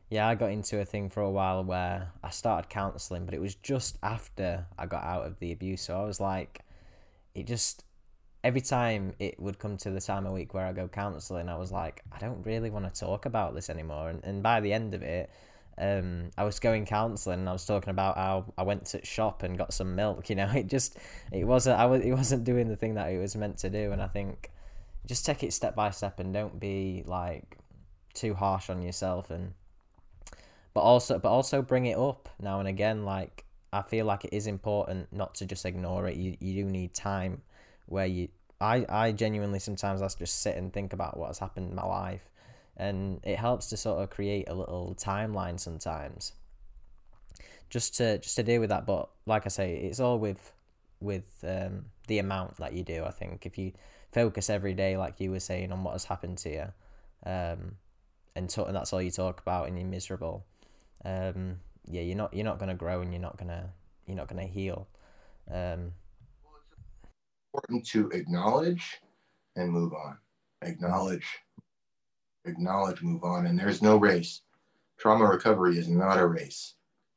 Yeah, 0.08 0.28
I 0.28 0.36
got 0.36 0.50
into 0.50 0.80
a 0.80 0.84
thing 0.84 1.08
for 1.08 1.22
a 1.22 1.30
while 1.30 1.64
where 1.64 2.12
I 2.22 2.30
started 2.30 2.68
counseling, 2.68 3.24
but 3.24 3.34
it 3.34 3.40
was 3.40 3.56
just 3.56 3.98
after 4.02 4.66
I 4.78 4.86
got 4.86 5.02
out 5.02 5.26
of 5.26 5.40
the 5.40 5.50
abuse. 5.50 5.82
So 5.82 6.00
I 6.00 6.04
was 6.04 6.20
like, 6.20 6.60
it 7.34 7.46
just 7.46 7.84
every 8.44 8.60
time 8.60 9.14
it 9.18 9.40
would 9.40 9.58
come 9.58 9.76
to 9.78 9.90
the 9.90 10.00
time 10.00 10.26
of 10.26 10.32
week 10.32 10.54
where 10.54 10.66
I 10.66 10.72
go 10.72 10.88
counseling, 10.88 11.48
I 11.48 11.56
was 11.56 11.72
like, 11.72 12.02
I 12.12 12.18
don't 12.18 12.44
really 12.44 12.70
want 12.70 12.92
to 12.92 13.00
talk 13.00 13.26
about 13.26 13.54
this 13.54 13.68
anymore. 13.70 14.10
And, 14.10 14.24
and 14.24 14.42
by 14.42 14.60
the 14.60 14.72
end 14.72 14.94
of 14.94 15.02
it, 15.02 15.30
um, 15.78 16.30
I 16.38 16.44
was 16.44 16.58
going 16.58 16.86
counselling 16.86 17.40
and 17.40 17.48
I 17.48 17.52
was 17.52 17.66
talking 17.66 17.90
about 17.90 18.16
how 18.16 18.52
I 18.56 18.62
went 18.62 18.86
to 18.86 19.04
shop 19.04 19.42
and 19.42 19.58
got 19.58 19.74
some 19.74 19.94
milk. 19.94 20.30
You 20.30 20.36
know, 20.36 20.50
it 20.50 20.66
just 20.68 20.96
it 21.32 21.44
wasn't 21.44 21.78
I 21.78 21.86
was 21.86 22.02
it 22.02 22.12
wasn't 22.12 22.44
doing 22.44 22.68
the 22.68 22.76
thing 22.76 22.94
that 22.94 23.08
it 23.08 23.18
was 23.18 23.36
meant 23.36 23.58
to 23.58 23.70
do. 23.70 23.92
And 23.92 24.00
I 24.00 24.08
think 24.08 24.50
just 25.06 25.26
take 25.26 25.42
it 25.42 25.52
step 25.52 25.74
by 25.74 25.90
step 25.90 26.18
and 26.18 26.32
don't 26.32 26.58
be 26.58 27.04
like 27.06 27.58
too 28.14 28.34
harsh 28.34 28.70
on 28.70 28.82
yourself. 28.82 29.30
And 29.30 29.52
but 30.72 30.80
also 30.80 31.18
but 31.18 31.28
also 31.30 31.62
bring 31.62 31.86
it 31.86 31.98
up 31.98 32.28
now 32.40 32.58
and 32.58 32.68
again. 32.68 33.04
Like 33.04 33.44
I 33.72 33.82
feel 33.82 34.06
like 34.06 34.24
it 34.24 34.32
is 34.32 34.46
important 34.46 35.12
not 35.12 35.34
to 35.36 35.46
just 35.46 35.66
ignore 35.66 36.06
it. 36.06 36.16
You 36.16 36.36
you 36.40 36.64
do 36.64 36.70
need 36.70 36.94
time 36.94 37.42
where 37.86 38.06
you 38.06 38.28
I 38.60 38.86
I 38.88 39.12
genuinely 39.12 39.58
sometimes 39.58 40.02
I 40.02 40.08
just 40.08 40.40
sit 40.40 40.56
and 40.56 40.72
think 40.72 40.92
about 40.92 41.16
what 41.16 41.28
has 41.28 41.38
happened 41.38 41.70
in 41.70 41.74
my 41.74 41.84
life. 41.84 42.28
And 42.78 43.20
it 43.22 43.38
helps 43.38 43.68
to 43.70 43.76
sort 43.76 44.02
of 44.02 44.10
create 44.10 44.48
a 44.48 44.54
little 44.54 44.94
timeline 44.98 45.58
sometimes 45.58 46.32
just 47.70 47.96
to 47.96 48.18
just 48.18 48.36
to 48.36 48.42
deal 48.42 48.60
with 48.60 48.70
that. 48.70 48.86
But 48.86 49.08
like 49.24 49.46
i 49.46 49.48
say 49.48 49.76
it's 49.76 50.00
all 50.00 50.18
with 50.18 50.52
with 51.00 51.44
um, 51.46 51.86
the 52.06 52.18
amount 52.18 52.56
that 52.56 52.72
you 52.72 52.82
do 52.82 53.04
i 53.04 53.10
think. 53.10 53.46
If 53.46 53.58
you 53.58 53.72
focus 54.12 54.50
every 54.50 54.74
day 54.74 54.96
like 54.96 55.20
you 55.20 55.30
were 55.30 55.40
saying 55.40 55.72
on 55.72 55.84
what 55.84 55.92
has 55.92 56.04
happened 56.04 56.38
to 56.38 56.50
you 56.50 56.72
um, 57.24 57.76
and, 58.34 58.54
and 58.56 58.76
that's 58.76 58.92
all 58.92 59.02
you 59.02 59.10
talk 59.10 59.40
about 59.40 59.68
and 59.68 59.78
you're 59.78 59.86
miserable 59.86 60.46
um, 61.04 61.58
yeah 61.86 62.00
you're 62.00 62.16
not 62.16 62.32
you're 62.32 62.44
not 62.44 62.58
to 62.58 62.74
grow 62.74 63.00
and 63.00 63.12
you're 63.12 63.20
not 63.20 63.36
to 63.48 63.70
you're 64.06 64.16
not 64.16 64.28
to 64.28 64.52
heal. 64.52 64.88
Um, 65.50 65.92
important 67.56 67.86
to 67.86 68.08
acknowledge 68.10 69.00
and 69.56 69.70
move 69.70 69.92
on 69.92 70.18
acknowledge 70.62 71.26
acknowledge, 72.46 73.02
move 73.02 73.24
on. 73.24 73.46
And 73.46 73.58
there's 73.58 73.82
no 73.82 73.96
race. 73.96 74.42
Trauma 74.98 75.26
recovery 75.26 75.78
is 75.78 75.88
not 75.88 76.18
a 76.18 76.26
race. 76.26 76.74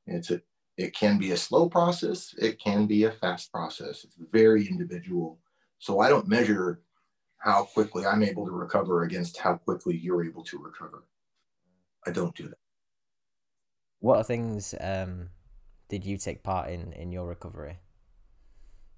It's 0.08 0.32
a 0.32 0.42
it 0.78 0.96
can 0.96 1.18
be 1.18 1.32
a 1.32 1.38
slow 1.38 1.68
process, 1.68 2.34
it 2.38 2.58
can 2.58 2.86
be 2.86 3.04
a 3.04 3.12
fast 3.12 3.52
process. 3.52 4.06
It's 4.06 4.16
very 4.32 4.66
individual. 4.66 5.38
So 5.78 6.00
I 6.00 6.08
don't 6.08 6.28
measure 6.28 6.82
how 7.38 7.66
quickly 7.66 8.06
I'm 8.06 8.24
able 8.24 8.46
to 8.46 8.52
recover 8.52 9.04
against 9.04 9.38
how 9.38 9.56
quickly 9.56 9.98
you're 9.98 10.24
able 10.24 10.44
to 10.46 10.58
recover. 10.58 11.04
I 12.08 12.12
don't 12.12 12.34
do 12.34 12.48
that. 12.48 12.58
What 14.00 14.18
are 14.18 14.24
things 14.24 14.74
um, 14.80 15.30
did 15.90 16.06
you 16.06 16.18
take 16.18 16.44
part 16.44 16.70
in 16.70 16.94
in 16.94 17.12
your 17.12 17.28
recovery? 17.28 17.80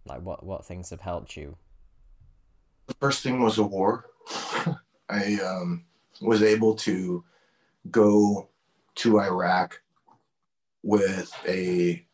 Like 0.05 0.21
what 0.21 0.45
what 0.45 0.65
things 0.65 0.89
have 0.89 1.01
helped 1.01 1.37
you? 1.37 1.57
The 2.87 2.95
first 2.95 3.23
thing 3.23 3.41
was 3.41 3.57
a 3.57 3.63
war. 3.63 4.05
I 5.09 5.35
um, 5.35 5.85
was 6.21 6.43
able 6.43 6.75
to 6.75 7.23
go 7.89 8.49
to 8.95 9.19
Iraq 9.19 9.81
with 10.83 11.31
a 11.47 12.05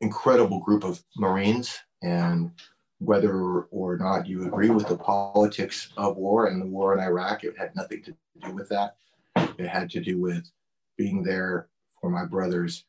incredible 0.00 0.60
group 0.60 0.84
of 0.84 1.02
Marines 1.16 1.78
and 2.02 2.50
whether 2.98 3.62
or 3.70 3.96
not 3.96 4.26
you 4.26 4.46
agree 4.46 4.70
with 4.70 4.86
the 4.88 4.96
politics 4.96 5.88
of 5.96 6.16
war 6.16 6.46
and 6.46 6.60
the 6.60 6.66
war 6.66 6.94
in 6.94 7.00
Iraq, 7.00 7.44
it 7.44 7.56
had 7.58 7.74
nothing 7.74 8.02
to 8.02 8.14
do 8.42 8.54
with 8.54 8.68
that. 8.68 8.96
It 9.36 9.68
had 9.68 9.90
to 9.90 10.00
do 10.00 10.20
with 10.20 10.50
being 10.96 11.22
there 11.22 11.68
for 12.00 12.10
my 12.10 12.24
brothers, 12.24 12.84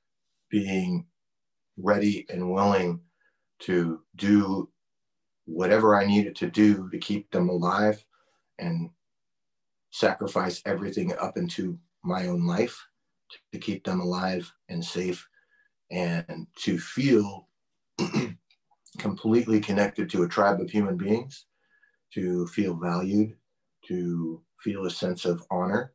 being 0.49 1.05
ready 1.77 2.25
and 2.29 2.51
willing 2.51 2.99
to 3.61 4.01
do 4.15 4.69
whatever 5.45 5.95
I 5.95 6.05
needed 6.05 6.35
to 6.37 6.49
do 6.49 6.89
to 6.89 6.97
keep 6.97 7.29
them 7.31 7.49
alive 7.49 8.03
and 8.59 8.89
sacrifice 9.91 10.61
everything 10.65 11.13
up 11.19 11.37
into 11.37 11.77
my 12.03 12.27
own 12.27 12.45
life 12.45 12.77
to 13.51 13.59
keep 13.59 13.83
them 13.83 13.99
alive 13.99 14.51
and 14.69 14.83
safe 14.83 15.27
and 15.91 16.47
to 16.55 16.77
feel 16.79 17.47
completely 18.97 19.59
connected 19.59 20.09
to 20.09 20.23
a 20.23 20.27
tribe 20.27 20.59
of 20.59 20.69
human 20.69 20.97
beings, 20.97 21.45
to 22.13 22.47
feel 22.47 22.75
valued, 22.75 23.35
to 23.87 24.41
feel 24.61 24.85
a 24.85 24.89
sense 24.89 25.25
of 25.25 25.43
honor, 25.51 25.91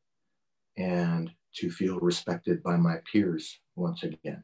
and 0.77 1.31
to 1.55 1.71
feel 1.71 1.99
respected 1.99 2.63
by 2.63 2.77
my 2.77 2.97
peers 3.11 3.59
once 3.77 4.03
again. 4.03 4.43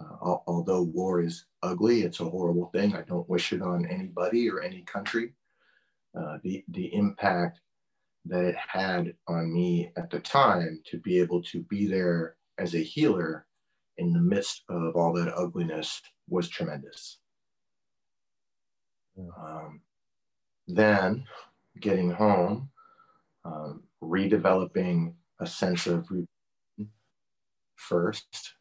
Uh, 0.00 0.36
although 0.46 0.82
war 0.82 1.20
is 1.20 1.46
ugly, 1.62 2.02
it's 2.02 2.20
a 2.20 2.24
horrible 2.24 2.70
thing. 2.72 2.94
I 2.94 3.02
don't 3.02 3.28
wish 3.28 3.52
it 3.52 3.62
on 3.62 3.86
anybody 3.86 4.48
or 4.48 4.60
any 4.60 4.82
country. 4.82 5.32
Uh, 6.18 6.38
the, 6.42 6.64
the 6.68 6.94
impact 6.94 7.60
that 8.26 8.44
it 8.44 8.56
had 8.56 9.14
on 9.26 9.52
me 9.52 9.90
at 9.96 10.10
the 10.10 10.20
time 10.20 10.80
to 10.86 10.98
be 10.98 11.18
able 11.18 11.42
to 11.42 11.62
be 11.64 11.86
there 11.86 12.36
as 12.58 12.74
a 12.74 12.78
healer 12.78 13.46
in 13.96 14.12
the 14.12 14.20
midst 14.20 14.62
of 14.68 14.94
all 14.94 15.12
that 15.12 15.32
ugliness 15.34 16.00
was 16.28 16.48
tremendous. 16.48 17.18
Um, 19.18 19.80
then 20.68 21.24
getting 21.80 22.10
home, 22.10 22.70
um, 23.44 23.82
redeveloping 24.02 25.14
a 25.40 25.46
sense 25.46 25.86
of 25.86 26.08
routine 26.10 26.90
first, 27.76 28.54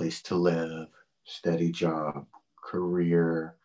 place 0.00 0.22
to 0.22 0.34
live, 0.34 0.88
steady 1.24 1.70
job, 1.70 2.24
career, 2.56 3.56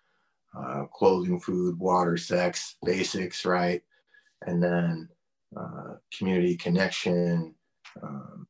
uh, 0.54 0.84
clothing, 0.92 1.40
food, 1.40 1.80
water, 1.80 2.18
sex, 2.18 2.76
basics, 2.84 3.46
right? 3.46 3.82
And 4.46 4.62
then 4.62 5.08
uh, 5.56 5.94
community 6.18 6.58
connection, 6.58 7.56
um, 8.04 8.46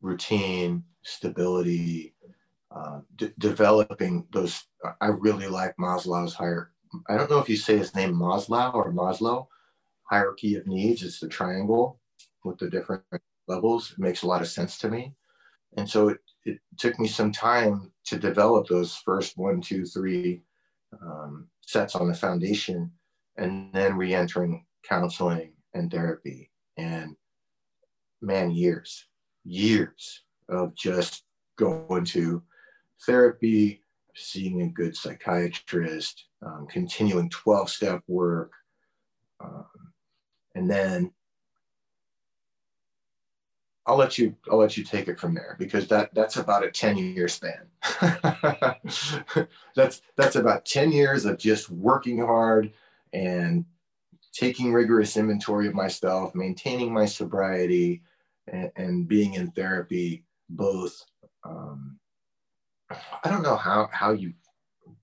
routine, 0.00 0.84
stability, 1.02 2.14
uh, 2.70 3.00
d- 3.16 3.34
developing 3.40 4.28
those. 4.32 4.62
I 5.00 5.08
really 5.08 5.48
like 5.48 5.76
Maslow's 5.78 6.34
higher. 6.34 6.70
I 7.08 7.16
don't 7.16 7.28
know 7.28 7.40
if 7.40 7.48
you 7.48 7.56
say 7.56 7.76
his 7.76 7.92
name 7.96 8.14
Maslow 8.14 8.72
or 8.72 8.92
Maslow, 8.92 9.48
hierarchy 10.04 10.54
of 10.54 10.68
needs. 10.68 11.02
It's 11.02 11.18
the 11.18 11.26
triangle 11.26 11.98
with 12.44 12.58
the 12.58 12.70
different 12.70 13.02
levels. 13.48 13.90
It 13.90 13.98
makes 13.98 14.22
a 14.22 14.28
lot 14.28 14.42
of 14.42 14.48
sense 14.48 14.78
to 14.78 14.88
me. 14.88 15.16
And 15.76 15.88
so 15.88 16.08
it, 16.08 16.18
it 16.44 16.58
took 16.78 16.98
me 16.98 17.08
some 17.08 17.32
time 17.32 17.92
to 18.06 18.18
develop 18.18 18.66
those 18.66 18.96
first 18.96 19.36
one, 19.36 19.60
two, 19.60 19.84
three 19.84 20.42
um, 21.00 21.48
sets 21.60 21.94
on 21.94 22.08
the 22.08 22.14
foundation 22.14 22.90
and 23.36 23.72
then 23.72 23.96
re 23.96 24.14
entering 24.14 24.66
counseling 24.82 25.52
and 25.74 25.90
therapy. 25.90 26.50
And 26.76 27.16
man, 28.20 28.50
years, 28.50 29.06
years 29.44 30.22
of 30.48 30.74
just 30.74 31.24
going 31.56 32.04
to 32.06 32.42
therapy, 33.06 33.82
seeing 34.14 34.62
a 34.62 34.68
good 34.68 34.96
psychiatrist, 34.96 36.26
um, 36.44 36.66
continuing 36.70 37.30
12 37.30 37.70
step 37.70 38.02
work. 38.06 38.52
Um, 39.42 39.66
and 40.54 40.70
then 40.70 41.12
I'll 43.86 43.96
let 43.96 44.16
you 44.16 44.34
I'll 44.50 44.58
let 44.58 44.76
you 44.76 44.84
take 44.84 45.08
it 45.08 45.18
from 45.18 45.34
there 45.34 45.56
because 45.58 45.88
that 45.88 46.14
that's 46.14 46.36
about 46.36 46.64
a 46.64 46.70
10 46.70 46.96
year 46.98 47.28
span. 47.28 47.66
that's 49.74 50.02
that's 50.16 50.36
about 50.36 50.64
10 50.64 50.92
years 50.92 51.24
of 51.24 51.38
just 51.38 51.68
working 51.70 52.18
hard 52.18 52.72
and 53.12 53.64
taking 54.32 54.72
rigorous 54.72 55.16
inventory 55.16 55.66
of 55.66 55.74
myself, 55.74 56.34
maintaining 56.34 56.94
my 56.94 57.04
sobriety, 57.04 58.02
and, 58.46 58.70
and 58.76 59.08
being 59.08 59.34
in 59.34 59.50
therapy 59.50 60.24
both 60.48 61.04
um, 61.44 61.98
I 63.24 63.30
don't 63.30 63.42
know 63.42 63.56
how 63.56 63.88
how 63.92 64.12
you 64.12 64.32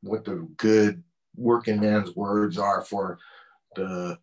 what 0.02 0.26
the 0.26 0.48
good 0.58 1.04
working 1.36 1.80
man's 1.80 2.16
words 2.16 2.58
are 2.58 2.82
for 2.82 3.20
the 3.76 4.18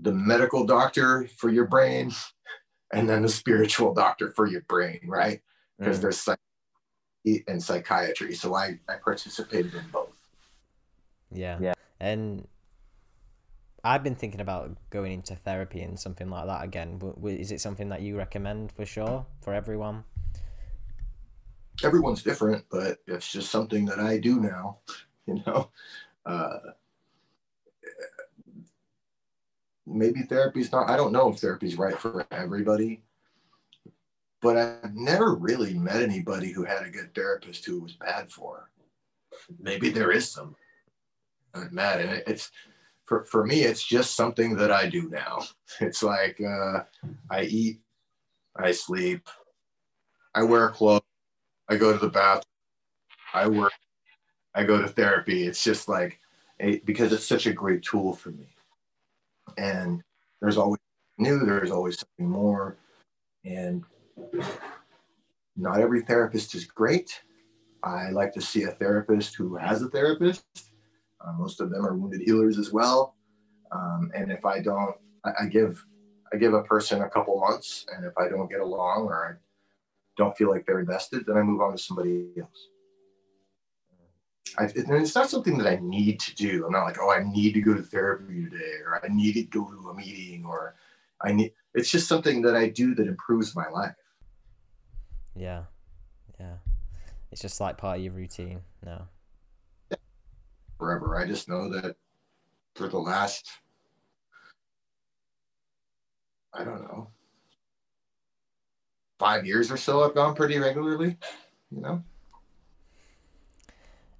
the 0.00 0.12
medical 0.12 0.64
doctor 0.64 1.28
for 1.36 1.50
your 1.50 1.66
brain 1.66 2.12
and 2.92 3.08
then 3.08 3.22
the 3.22 3.28
spiritual 3.28 3.94
doctor 3.94 4.30
for 4.30 4.46
your 4.46 4.62
brain, 4.62 5.00
right? 5.06 5.40
Because 5.78 5.98
mm. 5.98 6.02
there's 6.02 6.20
psych 6.20 6.38
and 7.24 7.62
psychiatry. 7.62 8.34
So 8.34 8.54
I, 8.54 8.78
I 8.88 8.94
participated 9.02 9.74
in 9.74 9.84
both. 9.92 10.08
Yeah. 11.30 11.58
Yeah. 11.60 11.74
And 12.00 12.46
I've 13.84 14.02
been 14.02 14.14
thinking 14.14 14.40
about 14.40 14.76
going 14.90 15.12
into 15.12 15.34
therapy 15.36 15.80
and 15.80 15.98
something 15.98 16.28
like 16.28 16.46
that 16.46 16.64
again. 16.64 17.00
Is 17.24 17.52
it 17.52 17.60
something 17.60 17.88
that 17.90 18.02
you 18.02 18.16
recommend 18.16 18.72
for 18.72 18.84
sure 18.84 19.26
for 19.40 19.54
everyone? 19.54 20.04
Everyone's 21.82 22.22
different, 22.22 22.64
but 22.70 22.98
it's 23.06 23.30
just 23.30 23.50
something 23.50 23.86
that 23.86 23.98
I 24.00 24.18
do 24.18 24.40
now. 24.40 24.78
You 25.26 25.40
know, 25.46 25.70
uh, 26.26 26.58
maybe 29.90 30.22
therapy's 30.22 30.72
not. 30.72 30.88
I 30.88 30.96
don't 30.96 31.12
know 31.12 31.30
if 31.30 31.38
therapy's 31.38 31.76
right 31.76 31.98
for 31.98 32.26
everybody, 32.30 33.02
but 34.40 34.56
I've 34.56 34.94
never 34.94 35.34
really 35.34 35.74
met 35.74 36.02
anybody 36.02 36.52
who 36.52 36.64
had 36.64 36.84
a 36.84 36.90
good 36.90 37.14
therapist 37.14 37.64
who 37.64 37.80
was 37.80 37.92
bad 37.94 38.30
for. 38.30 38.70
Maybe 39.58 39.90
there 39.90 40.12
is 40.12 40.28
some. 40.28 40.56
I'm 41.54 41.74
mad, 41.74 42.00
and 42.00 42.22
it's 42.26 42.50
for, 43.06 43.24
for 43.24 43.44
me, 43.44 43.62
it's 43.62 43.84
just 43.84 44.14
something 44.14 44.54
that 44.56 44.70
I 44.70 44.88
do 44.88 45.08
now. 45.10 45.42
It's 45.80 46.02
like 46.02 46.40
uh, 46.40 46.84
I 47.30 47.42
eat, 47.42 47.80
I 48.56 48.72
sleep, 48.72 49.28
I 50.34 50.42
wear 50.42 50.68
clothes, 50.70 51.02
I 51.68 51.76
go 51.76 51.92
to 51.92 51.98
the 51.98 52.08
bathroom, 52.08 52.44
I 53.32 53.48
work, 53.48 53.72
I 54.54 54.64
go 54.64 54.80
to 54.80 54.88
therapy. 54.88 55.46
It's 55.46 55.62
just 55.62 55.88
like 55.88 56.20
a, 56.60 56.78
because 56.80 57.12
it's 57.12 57.26
such 57.26 57.46
a 57.46 57.52
great 57.52 57.82
tool 57.82 58.14
for 58.14 58.30
me. 58.30 58.48
And 59.58 60.02
there's 60.40 60.56
always 60.56 60.80
new, 61.18 61.44
there's 61.44 61.70
always 61.70 61.98
something 61.98 62.28
more. 62.30 62.76
And 63.44 63.84
not 65.56 65.80
every 65.80 66.02
therapist 66.02 66.54
is 66.54 66.64
great. 66.64 67.20
I 67.82 68.10
like 68.10 68.32
to 68.34 68.40
see 68.40 68.64
a 68.64 68.72
therapist 68.72 69.34
who 69.36 69.56
has 69.56 69.82
a 69.82 69.88
therapist 69.88 70.44
uh, 71.24 71.32
most 71.32 71.60
of 71.60 71.70
them 71.70 71.86
are 71.86 71.94
wounded 71.94 72.22
healers 72.22 72.58
as 72.58 72.72
well. 72.72 73.14
Um, 73.72 74.10
and 74.14 74.32
if 74.32 74.44
I 74.44 74.60
don't, 74.60 74.96
I, 75.24 75.30
I, 75.42 75.46
give 75.46 75.84
I 76.32 76.36
give 76.36 76.54
a 76.54 76.62
person 76.62 77.02
a 77.02 77.10
couple 77.10 77.38
months, 77.38 77.86
and 77.94 78.04
if 78.04 78.12
I 78.18 78.28
don't 78.28 78.50
get 78.50 78.60
along 78.60 79.04
or 79.04 79.26
I 79.26 79.32
don't 80.16 80.36
feel 80.36 80.50
like 80.50 80.66
they're 80.66 80.80
invested, 80.80 81.24
then 81.26 81.36
I 81.36 81.42
move 81.42 81.60
on 81.60 81.72
to 81.72 81.78
somebody 81.78 82.28
else. 82.40 82.68
I, 84.60 84.64
and 84.64 85.02
it's 85.02 85.14
not 85.14 85.30
something 85.30 85.56
that 85.58 85.66
I 85.66 85.76
need 85.76 86.20
to 86.20 86.34
do. 86.34 86.66
I'm 86.66 86.72
not 86.72 86.84
like, 86.84 86.98
oh, 87.00 87.10
I 87.10 87.22
need 87.22 87.54
to 87.54 87.62
go 87.62 87.72
to 87.72 87.82
therapy 87.82 88.44
today, 88.44 88.76
or 88.84 89.00
I 89.02 89.08
need 89.08 89.32
to 89.32 89.42
go 89.44 89.64
to 89.64 89.88
a 89.88 89.94
meeting, 89.94 90.44
or 90.44 90.74
I 91.22 91.32
need. 91.32 91.52
It's 91.74 91.90
just 91.90 92.08
something 92.08 92.42
that 92.42 92.54
I 92.54 92.68
do 92.68 92.94
that 92.96 93.06
improves 93.06 93.56
my 93.56 93.68
life. 93.70 93.94
Yeah, 95.34 95.64
yeah. 96.38 96.56
It's 97.32 97.40
just 97.40 97.58
like 97.58 97.78
part 97.78 97.98
of 97.98 98.04
your 98.04 98.12
routine 98.12 98.60
now 98.84 99.08
forever. 100.78 101.16
I 101.16 101.26
just 101.26 101.48
know 101.48 101.70
that 101.70 101.96
for 102.74 102.88
the 102.88 102.98
last, 102.98 103.48
I 106.52 106.64
don't 106.64 106.82
know, 106.82 107.08
five 109.18 109.46
years 109.46 109.70
or 109.70 109.76
so, 109.78 110.02
I've 110.02 110.14
gone 110.14 110.34
pretty 110.34 110.58
regularly. 110.58 111.16
you 111.70 111.80
know. 111.80 112.02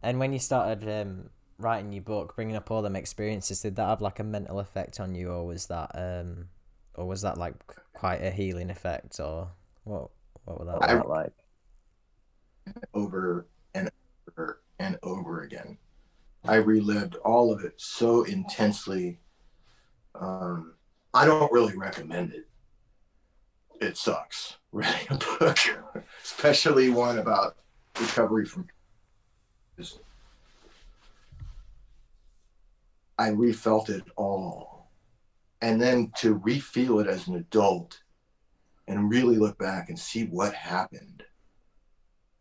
And 0.03 0.19
when 0.19 0.33
you 0.33 0.39
started 0.39 0.89
um, 0.89 1.31
writing 1.59 1.93
your 1.93 2.03
book, 2.03 2.35
bringing 2.35 2.57
up 2.57 2.71
all 2.71 2.83
them 2.83 2.97
experiences, 2.97 3.61
did 3.61 3.77
that 3.77 3.89
have 3.89 4.01
like 4.01 4.19
a 4.19 4.25
mental 4.25 4.61
effect 4.61 4.99
on 5.01 5.15
you, 5.15 5.31
or 5.31 5.47
was 5.47 5.67
that, 5.67 5.91
um, 5.95 6.49
or 6.95 7.07
was 7.07 7.23
that 7.23 7.39
like 7.39 7.55
quite 7.93 8.23
a 8.23 8.31
healing 8.31 8.71
effect, 8.71 9.21
or 9.21 9.49
what? 9.85 10.11
What 10.45 10.59
was 10.59 10.69
that, 10.69 10.91
I, 10.91 10.95
like? 11.03 11.33
Over 12.95 13.47
and 13.75 13.91
over 14.29 14.63
and 14.79 14.99
over 15.03 15.43
again, 15.43 15.77
I 16.45 16.57
relived 16.57 17.17
all 17.17 17.53
of 17.53 17.65
it 17.65 17.75
so 17.77 18.23
intensely. 18.25 19.21
Um, 20.19 20.75
I 21.13 21.25
don't 21.27 21.53
really 21.53 21.77
recommend 21.77 22.33
it. 22.33 22.47
It 23.81 23.97
sucks 23.97 24.57
writing 24.73 25.07
a 25.11 25.39
book, 25.39 25.59
especially 26.25 26.91
one 26.91 27.19
about 27.19 27.57
recovery 27.99 28.47
from 28.47 28.67
I 33.19 33.29
refelt 33.29 33.91
it 33.91 34.05
all. 34.17 34.91
And 35.61 35.81
then 35.81 36.11
to 36.19 36.39
refeel 36.39 37.03
it 37.03 37.07
as 37.07 37.29
an 37.29 37.35
adult 37.35 38.01
and 38.89 39.11
really 39.11 39.37
look 39.37 39.59
back 39.59 39.91
and 39.91 39.99
see 39.99 40.25
what 40.25 40.55
happened 40.55 41.23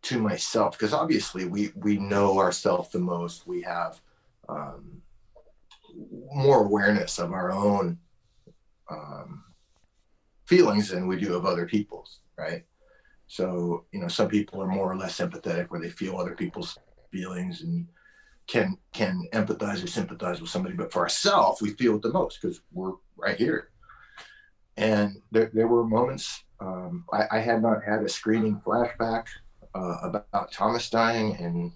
to 0.02 0.18
myself. 0.18 0.78
Because 0.78 0.94
obviously 0.94 1.44
we 1.44 1.70
we 1.76 1.98
know 1.98 2.38
ourselves 2.38 2.90
the 2.90 2.98
most. 2.98 3.46
We 3.46 3.60
have 3.62 4.00
um, 4.48 5.02
more 6.32 6.64
awareness 6.64 7.18
of 7.18 7.32
our 7.32 7.52
own 7.52 7.98
um, 8.90 9.44
feelings 10.46 10.88
than 10.88 11.06
we 11.06 11.18
do 11.18 11.34
of 11.34 11.44
other 11.44 11.66
people's, 11.66 12.20
right? 12.38 12.64
So, 13.26 13.84
you 13.92 14.00
know, 14.00 14.08
some 14.08 14.28
people 14.28 14.60
are 14.62 14.66
more 14.66 14.90
or 14.90 14.96
less 14.96 15.18
empathetic 15.18 15.68
where 15.68 15.80
they 15.80 15.90
feel 15.90 16.16
other 16.16 16.34
people's 16.34 16.76
feelings 17.10 17.62
and 17.62 17.86
can 18.46 18.76
can 18.92 19.26
empathize 19.32 19.82
or 19.82 19.86
sympathize 19.86 20.40
with 20.40 20.50
somebody, 20.50 20.74
but 20.74 20.92
for 20.92 21.00
ourselves, 21.00 21.62
we 21.62 21.70
feel 21.74 21.96
it 21.96 22.02
the 22.02 22.12
most 22.12 22.40
because 22.40 22.60
we're 22.72 22.94
right 23.16 23.36
here. 23.36 23.70
And 24.76 25.20
there, 25.30 25.50
there 25.52 25.68
were 25.68 25.86
moments 25.86 26.44
um, 26.60 27.04
I, 27.12 27.26
I, 27.30 27.38
had 27.38 27.62
not 27.62 27.82
had 27.82 28.02
a 28.02 28.08
screening 28.08 28.60
flashback 28.60 29.26
uh, 29.74 29.96
about 30.02 30.52
Thomas 30.52 30.90
dying 30.90 31.36
in 31.38 31.72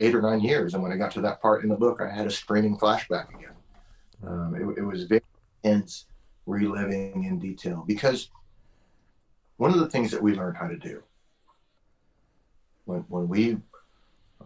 eight 0.00 0.14
or 0.14 0.22
nine 0.22 0.40
years, 0.40 0.74
and 0.74 0.82
when 0.82 0.92
I 0.92 0.96
got 0.96 1.12
to 1.12 1.20
that 1.22 1.40
part 1.40 1.62
in 1.62 1.70
the 1.70 1.76
book, 1.76 2.00
I 2.00 2.14
had 2.14 2.26
a 2.26 2.30
screening 2.30 2.76
flashback 2.76 3.28
again. 3.30 3.56
Um, 4.26 4.54
it, 4.54 4.80
it 4.80 4.82
was 4.82 5.04
very 5.04 5.22
intense, 5.64 6.06
reliving 6.46 7.24
in 7.24 7.38
detail 7.38 7.84
because 7.86 8.30
one 9.56 9.72
of 9.72 9.78
the 9.78 9.88
things 9.88 10.10
that 10.10 10.22
we 10.22 10.34
learned 10.34 10.56
how 10.56 10.66
to 10.66 10.76
do 10.76 11.02
when, 12.84 13.00
when 13.08 13.28
we 13.28 13.58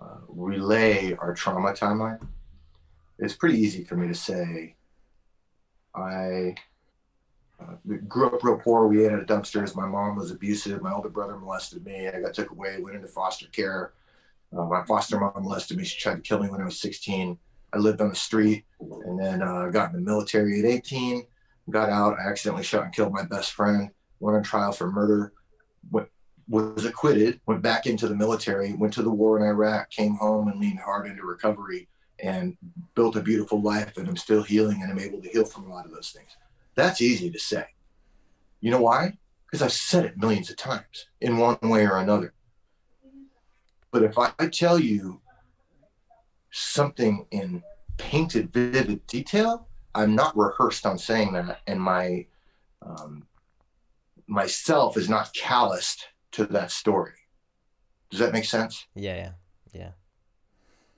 uh, 0.01 0.19
relay 0.29 1.15
our 1.15 1.35
trauma 1.35 1.73
timeline, 1.73 2.27
it's 3.19 3.35
pretty 3.35 3.59
easy 3.59 3.85
for 3.85 3.97
me 3.97 4.09
to 4.09 4.15
say, 4.15 4.75
I 5.95 6.55
uh, 7.61 7.75
grew 8.07 8.27
up 8.27 8.45
real 8.45 8.59
poor. 8.59 8.87
We 8.87 9.07
ate 9.07 9.13
at 9.13 9.27
dumpsters. 9.27 9.75
My 9.75 9.87
mom 9.87 10.17
was 10.17 10.31
abusive. 10.31 10.83
My 10.83 10.93
older 10.93 11.09
brother 11.09 11.37
molested 11.37 11.85
me. 11.85 12.09
I 12.09 12.21
got 12.21 12.35
took 12.35 12.51
away, 12.51 12.81
went 12.81 12.97
into 12.97 13.09
foster 13.09 13.47
care. 13.49 13.93
Uh, 14.57 14.65
my 14.65 14.85
foster 14.85 15.19
mom 15.19 15.33
molested 15.37 15.79
me. 15.79 15.85
She 15.85 15.99
tried 15.99 16.17
to 16.17 16.21
kill 16.21 16.43
me 16.43 16.51
when 16.51 16.61
I 16.61 16.65
was 16.65 16.81
16. 16.81 17.39
I 17.73 17.79
lived 17.79 18.01
on 18.01 18.11
the 18.11 18.15
street 18.15 18.65
and 18.81 19.19
then 19.19 19.43
uh, 19.43 19.69
got 19.69 19.91
in 19.91 19.97
the 19.97 20.03
military 20.03 20.61
at 20.61 20.67
18. 20.67 21.27
Got 21.71 21.91
out. 21.91 22.17
I 22.19 22.29
accidentally 22.29 22.63
shot 22.63 22.85
and 22.85 22.95
killed 22.95 23.13
my 23.13 23.25
best 23.25 23.53
friend. 23.53 23.91
Went 24.21 24.37
on 24.37 24.43
trial 24.43 24.73
for 24.73 24.91
murder. 24.91 25.33
Went, 25.91 26.09
was 26.49 26.85
acquitted, 26.85 27.41
went 27.47 27.63
back 27.63 27.87
into 27.87 28.09
the 28.09 28.15
military, 28.15 28.73
went 28.75 28.93
to 28.95 29.03
the 29.03 29.11
war 29.11 29.39
in 29.39 29.45
Iraq, 29.45 29.91
came 29.91 30.15
home 30.15 30.49
and 30.49 30.61
leaned 30.61 30.79
hard 30.79 31.07
into 31.07 31.25
recovery 31.25 31.89
and 32.21 32.57
built 32.95 33.17
a 33.17 33.21
beautiful 33.21 33.61
life. 33.61 33.97
And 33.97 34.09
I'm 34.09 34.17
still 34.17 34.43
healing 34.43 34.81
and 34.83 34.91
I'm 34.91 34.99
able 34.99 35.21
to 35.23 35.29
heal 35.29 35.45
from 35.45 35.65
a 35.65 35.75
lot 35.75 35.87
of 35.87 35.93
those 35.93 36.11
things. 36.11 36.31
That's 36.77 37.01
easy 37.01 37.31
to 37.31 37.39
say. 37.39 37.67
You 38.61 38.71
know 38.71 38.81
why? 38.81 39.19
Because 39.47 39.63
I've 39.63 39.73
said 39.73 40.05
it 40.05 40.19
millions 40.19 40.51
of 40.51 40.57
times 40.57 41.09
in 41.21 41.39
one 41.39 41.59
way 41.63 41.87
or 41.87 41.99
another. 41.99 42.33
But 43.91 44.03
if 44.03 44.19
I 44.19 44.31
tell 44.49 44.79
you 44.79 45.21
something 46.51 47.27
in 47.31 47.63
painted, 47.97 48.53
vivid 48.53 49.07
detail, 49.07 49.69
I'm 49.95 50.15
not 50.15 50.37
rehearsed 50.37 50.87
on 50.87 50.99
saying 50.99 51.33
that. 51.33 51.61
And 51.67 51.81
my, 51.81 52.27
um, 52.83 53.27
myself 54.27 54.97
is 54.97 55.09
not 55.09 55.33
calloused 55.33 56.07
to 56.33 56.47
that 56.47 56.71
story. 56.71 57.13
Does 58.11 58.21
that 58.21 58.33
make 58.33 58.45
sense? 58.45 58.87
Yeah, 58.95 59.17
yeah, 59.17 59.33
yeah. 59.73 59.91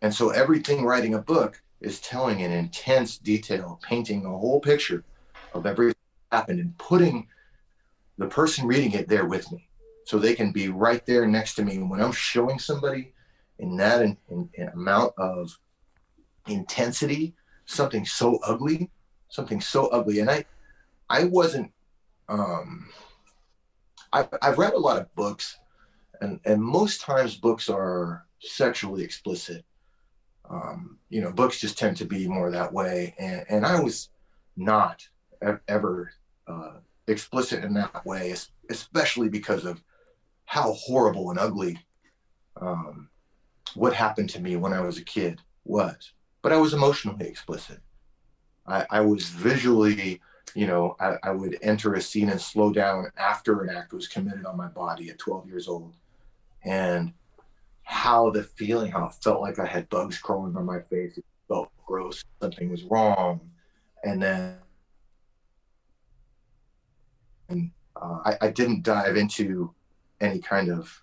And 0.03 0.15
so 0.15 0.31
everything 0.31 0.85
writing 0.85 1.15
a 1.15 1.19
book 1.19 1.63
is 1.81 2.01
telling 2.01 2.41
in 2.41 2.53
intense 2.53 3.19
detail, 3.19 3.81
painting 3.83 4.25
a 4.25 4.31
whole 4.31 4.61
picture 4.61 5.05
of 5.55 5.67
everything 5.67 5.95
that 6.31 6.37
happened 6.37 6.61
and 6.61 6.77
putting 6.79 7.29
the 8.19 8.27
person 8.27 8.67
reading 8.67 8.93
it 8.93 9.09
there 9.09 9.27
with 9.27 9.51
me 9.53 9.69
so 10.05 10.19
they 10.19 10.35
can 10.35 10.53
be 10.53 10.69
right 10.69 11.05
there 11.07 11.27
next 11.27 11.55
to 11.55 11.65
me 11.65 11.77
And 11.77 11.91
when 11.91 12.01
I'm 12.01 12.13
showing 12.13 12.59
somebody 12.59 13.13
in 13.59 13.77
that 13.77 14.03
in, 14.03 14.17
in, 14.29 14.49
in 14.55 14.69
amount 14.69 15.13
of 15.19 15.57
intensity, 16.47 17.35
something 17.67 18.05
so 18.05 18.39
ugly, 18.45 18.91
something 19.29 19.61
so 19.61 19.87
ugly. 19.89 20.21
And 20.21 20.31
I, 20.31 20.45
I 21.11 21.25
wasn't, 21.25 21.73
um, 22.29 22.89
I've, 24.13 24.29
I've 24.43 24.59
read 24.59 24.75
a 24.75 24.79
lot 24.79 25.01
of 25.01 25.15
books, 25.15 25.59
and, 26.21 26.41
and 26.45 26.63
most 26.63 27.01
times 27.01 27.37
books 27.37 27.69
are 27.69 28.27
sexually 28.41 29.03
explicit. 29.03 29.65
Um, 30.49 30.99
you 31.11 31.21
know, 31.21 31.33
books 31.33 31.61
just 31.61 31.79
tend 31.79 31.97
to 31.99 32.05
be 32.05 32.27
more 32.27 32.51
that 32.51 32.73
way. 32.73 33.15
And, 33.19 33.45
and 33.49 33.67
I 33.67 33.81
was 33.81 34.11
not 34.57 35.07
ever 35.69 36.11
uh, 36.47 36.75
explicit 37.07 37.65
in 37.65 37.75
that 37.75 38.05
way, 38.07 38.35
especially 38.71 39.29
because 39.29 39.65
of 39.65 39.83
how 40.47 40.73
horrible 40.73 41.31
and 41.31 41.39
ugly 41.39 41.79
um, 42.61 43.09
what 43.75 43.93
happened 43.93 44.31
to 44.31 44.41
me 44.41 44.57
when 44.57 44.73
I 44.73 44.81
was 44.81 44.99
a 44.99 45.05
kid 45.05 45.41
was. 45.65 46.13
But 46.43 46.53
I 46.53 46.57
was 46.57 46.73
emotionally 46.73 47.27
explicit. 47.27 47.81
I, 48.67 48.87
I 48.91 49.01
was 49.01 49.29
visually 49.29 50.21
you 50.55 50.67
know, 50.67 50.97
I, 51.01 51.17
I, 51.23 51.31
would 51.31 51.59
enter 51.63 51.95
a 51.95 52.01
scene 52.01 52.31
and 52.31 52.41
slow 52.41 52.73
down 52.73 53.11
after 53.17 53.63
an 53.63 53.75
act 53.75 53.93
was 53.93 54.09
committed 54.09 54.45
on 54.45 54.57
my 54.57 54.69
body 54.69 55.11
at 55.11 55.19
12 55.19 55.47
years 55.47 55.69
old. 55.69 55.95
And 56.65 57.13
how 57.83 58.31
the 58.31 58.43
feeling, 58.43 58.91
how 58.91 59.07
it 59.07 59.15
felt 59.23 59.41
like 59.41 59.59
I 59.59 59.67
had 59.67 59.89
bugs 59.89 60.19
crawling 60.19 60.57
on 60.57 60.67
my 60.67 60.81
face, 60.81 61.17
it 61.19 61.25
felt 61.49 61.71
gross, 61.87 62.23
something 62.41 62.71
was 62.71 62.85
wrong. 62.85 63.41
And 64.05 64.23
then 64.23 64.57
and, 67.49 67.71
uh, 67.97 68.19
I, 68.25 68.37
I, 68.43 68.51
didn't 68.51 68.83
dive 68.83 69.17
into 69.17 69.73
any 70.21 70.39
kind 70.39 70.71
of 70.71 71.03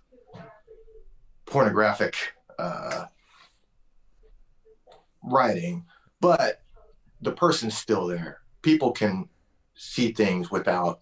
pornographic 1.46 2.16
uh, 2.60 3.06
writing, 5.24 5.86
but 6.22 6.62
the 7.22 7.32
person's 7.32 7.76
still 7.76 8.08
there. 8.08 8.42
People 8.62 8.92
can 8.92 9.28
see 9.76 10.12
things 10.12 10.50
without 10.50 11.02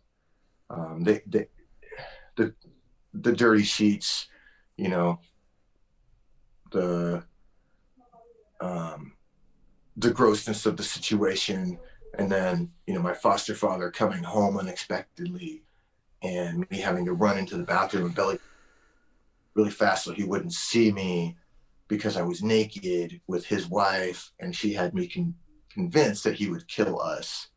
um, 0.70 1.04
the, 1.04 1.22
the 1.28 1.48
the 2.36 2.54
the 3.14 3.32
dirty 3.32 3.64
sheets, 3.64 4.28
you 4.78 4.90
know, 4.90 5.20
the 6.72 7.24
um, 8.60 9.14
the 9.98 10.12
grossness 10.12 10.66
of 10.66 10.78
the 10.78 10.84
situation, 10.84 11.78
and 12.18 12.32
then 12.32 12.72
you 12.88 12.94
know 12.94 13.02
my 13.02 13.14
foster 13.14 13.54
father 13.54 13.92
coming 13.92 14.24
home 14.24 14.58
unexpectedly, 14.58 15.64
and 16.24 16.70
me 16.72 16.80
having 16.80 17.06
to 17.06 17.14
run 17.14 17.38
into 17.38 17.58
the 17.58 17.64
bathroom 17.64 18.06
and 18.06 18.16
belly 18.16 18.40
really 19.56 19.70
fast 19.70 20.06
so 20.06 20.12
he 20.12 20.24
wouldn't 20.24 20.52
see 20.52 20.92
me 20.92 21.38
because 21.88 22.18
I 22.18 22.24
was 22.24 22.42
naked 22.42 23.22
with 23.28 23.46
his 23.46 23.70
wife, 23.70 24.32
and 24.40 24.56
she 24.56 24.74
had 24.74 24.96
me 24.96 25.08
con- 25.08 25.36
convinced 25.70 26.24
that 26.24 26.36
he 26.36 26.50
would 26.50 26.68
kill 26.68 27.00
us 27.00 27.50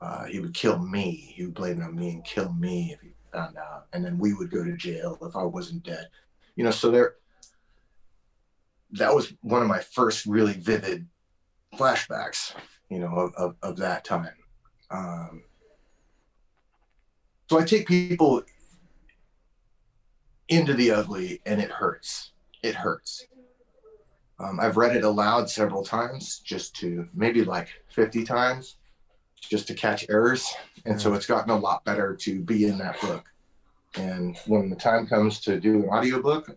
uh, 0.00 0.24
he 0.24 0.40
would 0.40 0.54
kill 0.54 0.78
me. 0.78 1.32
He 1.34 1.44
would 1.44 1.54
blame 1.54 1.80
it 1.80 1.84
on 1.84 1.96
me 1.96 2.10
and 2.10 2.24
kill 2.24 2.52
me 2.52 2.92
if 2.92 3.00
he 3.00 3.10
found 3.32 3.56
out. 3.56 3.86
And 3.92 4.04
then 4.04 4.18
we 4.18 4.34
would 4.34 4.50
go 4.50 4.64
to 4.64 4.76
jail 4.76 5.18
if 5.22 5.36
I 5.36 5.42
wasn't 5.42 5.84
dead. 5.84 6.08
You 6.54 6.64
know, 6.64 6.70
so 6.70 6.90
there, 6.90 7.14
that 8.92 9.14
was 9.14 9.32
one 9.40 9.62
of 9.62 9.68
my 9.68 9.80
first 9.80 10.26
really 10.26 10.54
vivid 10.54 11.06
flashbacks, 11.74 12.54
you 12.90 12.98
know, 12.98 13.14
of, 13.14 13.34
of, 13.34 13.56
of 13.62 13.76
that 13.78 14.04
time. 14.04 14.34
Um, 14.90 15.42
so 17.48 17.58
I 17.58 17.64
take 17.64 17.86
people 17.86 18.42
into 20.48 20.74
the 20.74 20.90
ugly 20.90 21.40
and 21.46 21.60
it 21.60 21.70
hurts. 21.70 22.32
It 22.62 22.74
hurts. 22.74 23.26
Um, 24.38 24.60
I've 24.60 24.76
read 24.76 24.94
it 24.94 25.04
aloud 25.04 25.48
several 25.48 25.82
times, 25.82 26.40
just 26.40 26.76
to 26.76 27.08
maybe 27.14 27.42
like 27.42 27.68
50 27.88 28.24
times 28.24 28.76
just 29.40 29.66
to 29.68 29.74
catch 29.74 30.06
errors. 30.08 30.52
And 30.84 31.00
so 31.00 31.14
it's 31.14 31.26
gotten 31.26 31.50
a 31.50 31.56
lot 31.56 31.84
better 31.84 32.14
to 32.16 32.40
be 32.40 32.66
in 32.66 32.78
that 32.78 33.00
book 33.00 33.24
And 33.96 34.36
when 34.46 34.70
the 34.70 34.76
time 34.76 35.06
comes 35.06 35.40
to 35.40 35.58
do 35.60 35.82
an 35.82 35.88
audiobook, 35.88 36.56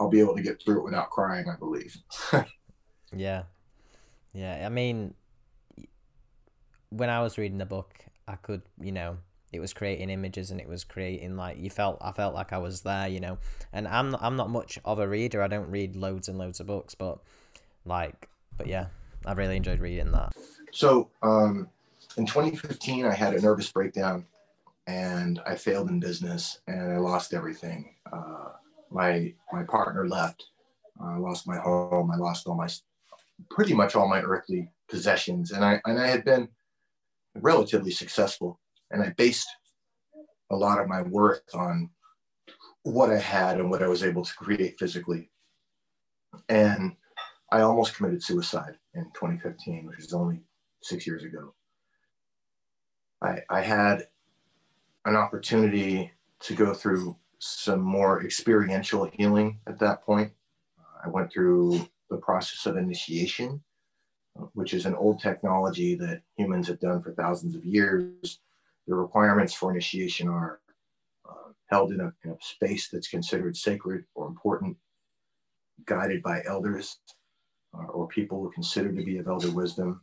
I'll 0.00 0.08
be 0.08 0.20
able 0.20 0.34
to 0.36 0.42
get 0.42 0.62
through 0.62 0.78
it 0.80 0.84
without 0.84 1.10
crying, 1.10 1.48
I 1.48 1.56
believe. 1.56 1.96
yeah. 3.14 3.44
Yeah. 4.32 4.64
I 4.66 4.68
mean, 4.68 5.14
when 6.90 7.08
I 7.08 7.20
was 7.20 7.38
reading 7.38 7.58
the 7.58 7.66
book, 7.66 7.94
I 8.26 8.36
could, 8.36 8.62
you 8.80 8.92
know, 8.92 9.18
it 9.52 9.60
was 9.60 9.72
creating 9.72 10.10
images 10.10 10.50
and 10.50 10.60
it 10.60 10.68
was 10.68 10.82
creating 10.82 11.36
like 11.36 11.58
you 11.58 11.68
felt 11.68 11.98
I 12.00 12.12
felt 12.12 12.34
like 12.34 12.52
I 12.52 12.58
was 12.58 12.80
there, 12.82 13.06
you 13.06 13.20
know. 13.20 13.38
And 13.72 13.86
I'm 13.86 14.10
not, 14.10 14.22
I'm 14.22 14.36
not 14.36 14.50
much 14.50 14.78
of 14.84 14.98
a 14.98 15.06
reader. 15.06 15.42
I 15.42 15.48
don't 15.48 15.70
read 15.70 15.94
loads 15.94 16.28
and 16.28 16.38
loads 16.38 16.58
of 16.58 16.66
books, 16.66 16.94
but 16.94 17.18
like, 17.84 18.28
but 18.56 18.66
yeah, 18.66 18.86
I 19.26 19.32
really 19.32 19.56
enjoyed 19.56 19.80
reading 19.80 20.10
that. 20.12 20.32
So, 20.72 21.10
um, 21.22 21.68
in 22.16 22.26
2015, 22.26 23.06
I 23.06 23.14
had 23.14 23.34
a 23.34 23.40
nervous 23.40 23.70
breakdown 23.70 24.26
and 24.86 25.40
I 25.46 25.54
failed 25.54 25.88
in 25.88 26.00
business 26.00 26.60
and 26.66 26.92
I 26.92 26.98
lost 26.98 27.34
everything. 27.34 27.94
Uh, 28.12 28.50
my 28.90 29.32
my 29.52 29.62
partner 29.64 30.06
left. 30.06 30.44
I 31.00 31.16
lost 31.16 31.46
my 31.46 31.56
home. 31.56 32.10
I 32.10 32.16
lost 32.16 32.46
all 32.46 32.54
my 32.54 32.68
pretty 33.50 33.74
much 33.74 33.96
all 33.96 34.08
my 34.08 34.20
earthly 34.20 34.68
possessions, 34.88 35.52
and 35.52 35.64
I 35.64 35.80
and 35.86 35.98
I 35.98 36.06
had 36.06 36.24
been 36.24 36.48
relatively 37.34 37.90
successful, 37.90 38.60
and 38.90 39.02
I 39.02 39.10
based 39.16 39.48
a 40.50 40.56
lot 40.56 40.78
of 40.78 40.88
my 40.88 41.02
worth 41.02 41.42
on 41.54 41.90
what 42.82 43.10
I 43.10 43.18
had 43.18 43.58
and 43.58 43.70
what 43.70 43.82
I 43.82 43.88
was 43.88 44.02
able 44.02 44.24
to 44.24 44.34
create 44.34 44.78
physically. 44.78 45.30
And 46.48 46.96
I 47.50 47.60
almost 47.60 47.94
committed 47.94 48.22
suicide 48.22 48.76
in 48.94 49.04
2015, 49.14 49.86
which 49.86 50.00
is 50.00 50.12
only 50.12 50.40
six 50.82 51.06
years 51.06 51.24
ago. 51.24 51.54
I, 53.22 53.38
I 53.48 53.60
had 53.60 54.08
an 55.04 55.16
opportunity 55.16 56.12
to 56.40 56.54
go 56.54 56.74
through 56.74 57.16
some 57.38 57.80
more 57.80 58.24
experiential 58.24 59.04
healing 59.04 59.60
at 59.66 59.78
that 59.78 60.02
point. 60.02 60.32
I 61.04 61.08
went 61.08 61.32
through 61.32 61.88
the 62.10 62.16
process 62.16 62.66
of 62.66 62.76
initiation, 62.76 63.62
which 64.54 64.74
is 64.74 64.86
an 64.86 64.94
old 64.94 65.20
technology 65.20 65.94
that 65.96 66.22
humans 66.36 66.68
have 66.68 66.80
done 66.80 67.02
for 67.02 67.12
thousands 67.12 67.54
of 67.54 67.64
years. 67.64 68.40
The 68.86 68.94
requirements 68.94 69.54
for 69.54 69.70
initiation 69.70 70.28
are 70.28 70.60
uh, 71.28 71.52
held 71.66 71.92
in 71.92 72.00
a, 72.00 72.12
in 72.24 72.30
a 72.30 72.36
space 72.40 72.88
that's 72.88 73.08
considered 73.08 73.56
sacred 73.56 74.04
or 74.14 74.26
important, 74.26 74.76
guided 75.86 76.22
by 76.22 76.42
elders 76.46 76.98
uh, 77.74 77.86
or 77.86 78.08
people 78.08 78.40
who 78.40 78.48
are 78.48 78.52
considered 78.52 78.96
to 78.96 79.04
be 79.04 79.18
of 79.18 79.28
elder 79.28 79.50
wisdom, 79.50 80.00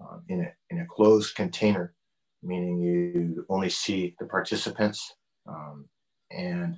uh, 0.00 0.18
in, 0.28 0.40
a, 0.40 0.52
in 0.70 0.80
a 0.80 0.86
closed 0.86 1.34
container 1.34 1.94
meaning 2.42 2.80
you 2.80 3.46
only 3.48 3.70
see 3.70 4.14
the 4.18 4.26
participants 4.26 5.14
um, 5.46 5.86
and 6.30 6.76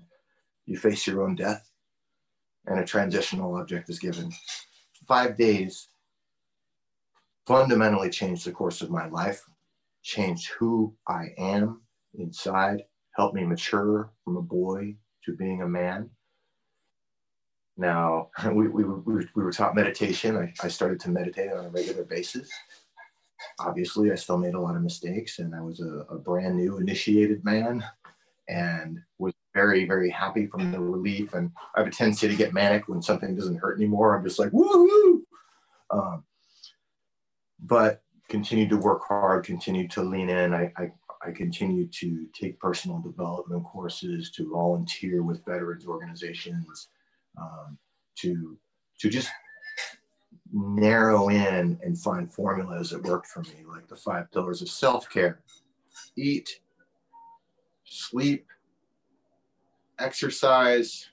you 0.66 0.78
face 0.78 1.06
your 1.06 1.22
own 1.22 1.34
death 1.34 1.70
and 2.66 2.78
a 2.78 2.84
transitional 2.84 3.56
object 3.56 3.88
is 3.90 3.98
given. 3.98 4.32
Five 5.06 5.36
days 5.36 5.88
fundamentally 7.46 8.10
changed 8.10 8.46
the 8.46 8.52
course 8.52 8.80
of 8.80 8.90
my 8.90 9.08
life, 9.08 9.42
changed 10.02 10.50
who 10.58 10.94
I 11.08 11.28
am 11.36 11.82
inside, 12.18 12.84
helped 13.16 13.34
me 13.34 13.44
mature 13.44 14.10
from 14.24 14.36
a 14.36 14.42
boy 14.42 14.96
to 15.24 15.36
being 15.36 15.62
a 15.62 15.68
man. 15.68 16.10
Now, 17.76 18.30
we, 18.52 18.68
we, 18.68 18.84
we, 18.84 19.24
were 19.34 19.52
taught 19.52 19.74
meditation. 19.74 20.36
I, 20.36 20.52
I 20.62 20.68
started 20.68 21.00
to 21.00 21.10
meditate 21.10 21.52
on 21.52 21.66
a 21.66 21.70
regular 21.70 22.04
basis 22.04 22.50
obviously 23.58 24.12
I 24.12 24.14
still 24.14 24.38
made 24.38 24.54
a 24.54 24.60
lot 24.60 24.76
of 24.76 24.82
mistakes 24.82 25.38
and 25.38 25.54
I 25.54 25.60
was 25.60 25.80
a, 25.80 26.06
a, 26.10 26.18
brand 26.18 26.56
new 26.56 26.78
initiated 26.78 27.44
man 27.44 27.84
and 28.48 29.00
was 29.18 29.34
very, 29.54 29.86
very 29.86 30.10
happy 30.10 30.46
from 30.46 30.70
the 30.72 30.80
relief. 30.80 31.34
And 31.34 31.50
I 31.74 31.80
have 31.80 31.88
a 31.88 31.90
tendency 31.90 32.28
to 32.28 32.34
get 32.34 32.52
manic 32.52 32.88
when 32.88 33.02
something 33.02 33.34
doesn't 33.34 33.56
hurt 33.56 33.78
anymore. 33.78 34.16
I'm 34.16 34.24
just 34.24 34.38
like, 34.38 34.50
woohoo. 34.50 35.20
Um, 35.90 36.24
but 37.60 38.02
continued 38.28 38.70
to 38.70 38.76
work 38.76 39.02
hard, 39.06 39.44
continued 39.44 39.90
to 39.92 40.02
lean 40.02 40.28
in. 40.28 40.52
I, 40.52 40.72
I, 40.76 40.90
I 41.24 41.30
continued 41.30 41.92
to 41.94 42.26
take 42.34 42.58
personal 42.58 42.98
development 42.98 43.64
courses, 43.64 44.30
to 44.32 44.50
volunteer 44.50 45.22
with 45.22 45.44
veterans 45.44 45.86
organizations, 45.86 46.88
um, 47.40 47.78
to, 48.16 48.58
to 48.98 49.08
just 49.08 49.30
narrow 50.54 51.28
in 51.28 51.78
and 51.82 51.98
find 51.98 52.32
formulas 52.32 52.90
that 52.90 53.02
worked 53.02 53.26
for 53.26 53.42
me, 53.42 53.64
like 53.68 53.88
the 53.88 53.96
five 53.96 54.30
pillars 54.30 54.62
of 54.62 54.68
self 54.68 55.10
care 55.10 55.40
eat, 56.16 56.60
sleep, 57.84 58.46
exercise, 59.98 61.10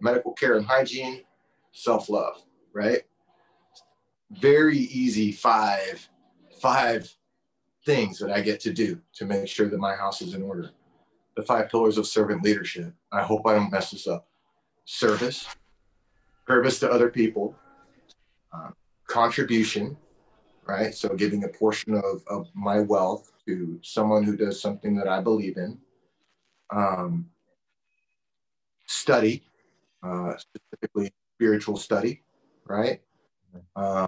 medical 0.00 0.32
care 0.32 0.56
and 0.56 0.66
hygiene, 0.66 1.22
self 1.72 2.08
love, 2.08 2.42
right? 2.72 3.02
Very 4.30 4.78
easy 4.78 5.30
five, 5.30 6.08
five 6.60 7.14
things 7.84 8.18
that 8.18 8.30
I 8.30 8.40
get 8.40 8.60
to 8.60 8.72
do 8.72 8.98
to 9.14 9.26
make 9.26 9.46
sure 9.46 9.68
that 9.68 9.78
my 9.78 9.94
house 9.94 10.22
is 10.22 10.34
in 10.34 10.42
order. 10.42 10.70
The 11.36 11.42
five 11.42 11.68
pillars 11.68 11.98
of 11.98 12.06
servant 12.06 12.42
leadership. 12.42 12.92
I 13.12 13.22
hope 13.22 13.46
I 13.46 13.54
don't 13.54 13.70
mess 13.70 13.90
this 13.90 14.06
up. 14.06 14.26
Service, 14.84 15.46
service 16.48 16.78
to 16.80 16.90
other 16.90 17.08
people, 17.08 17.54
uh, 18.52 18.70
contribution, 19.06 19.96
right? 20.66 20.94
So 20.94 21.10
giving 21.10 21.44
a 21.44 21.48
portion 21.48 21.94
of, 21.94 22.22
of 22.28 22.48
my 22.54 22.80
wealth 22.80 23.32
to 23.46 23.78
someone 23.82 24.22
who 24.22 24.36
does 24.36 24.60
something 24.60 24.94
that 24.96 25.08
I 25.08 25.20
believe 25.20 25.56
in. 25.56 25.78
Um, 26.72 27.30
study, 28.86 29.42
uh, 30.02 30.34
specifically 30.36 31.12
spiritual 31.36 31.76
study, 31.76 32.22
right? 32.66 33.00
Uh, 33.74 34.06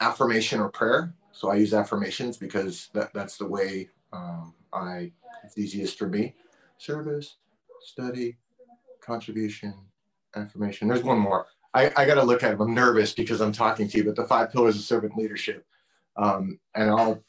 affirmation 0.00 0.60
or 0.60 0.68
prayer. 0.68 1.14
So 1.32 1.50
I 1.50 1.56
use 1.56 1.72
affirmations 1.72 2.36
because 2.36 2.90
that, 2.92 3.12
that's 3.14 3.36
the 3.38 3.46
way 3.46 3.88
um, 4.12 4.54
I 4.72 5.12
it's 5.44 5.58
easiest 5.58 5.98
for 5.98 6.08
me. 6.08 6.34
Service, 6.78 7.36
study, 7.80 8.36
contribution, 9.00 9.74
affirmation. 10.34 10.88
There's 10.88 11.02
one 11.02 11.18
more. 11.18 11.46
I, 11.74 11.90
I 11.96 12.04
got 12.04 12.14
to 12.14 12.22
look 12.22 12.42
at 12.42 12.50
them. 12.50 12.60
I'm 12.60 12.74
nervous 12.74 13.12
because 13.12 13.40
I'm 13.40 13.52
talking 13.52 13.88
to 13.88 13.98
you, 13.98 14.04
but 14.04 14.16
the 14.16 14.26
five 14.26 14.52
pillars 14.52 14.76
of 14.76 14.82
servant 14.82 15.16
leadership, 15.16 15.64
um, 16.16 16.58
and 16.74 16.90
I'll 16.90 17.22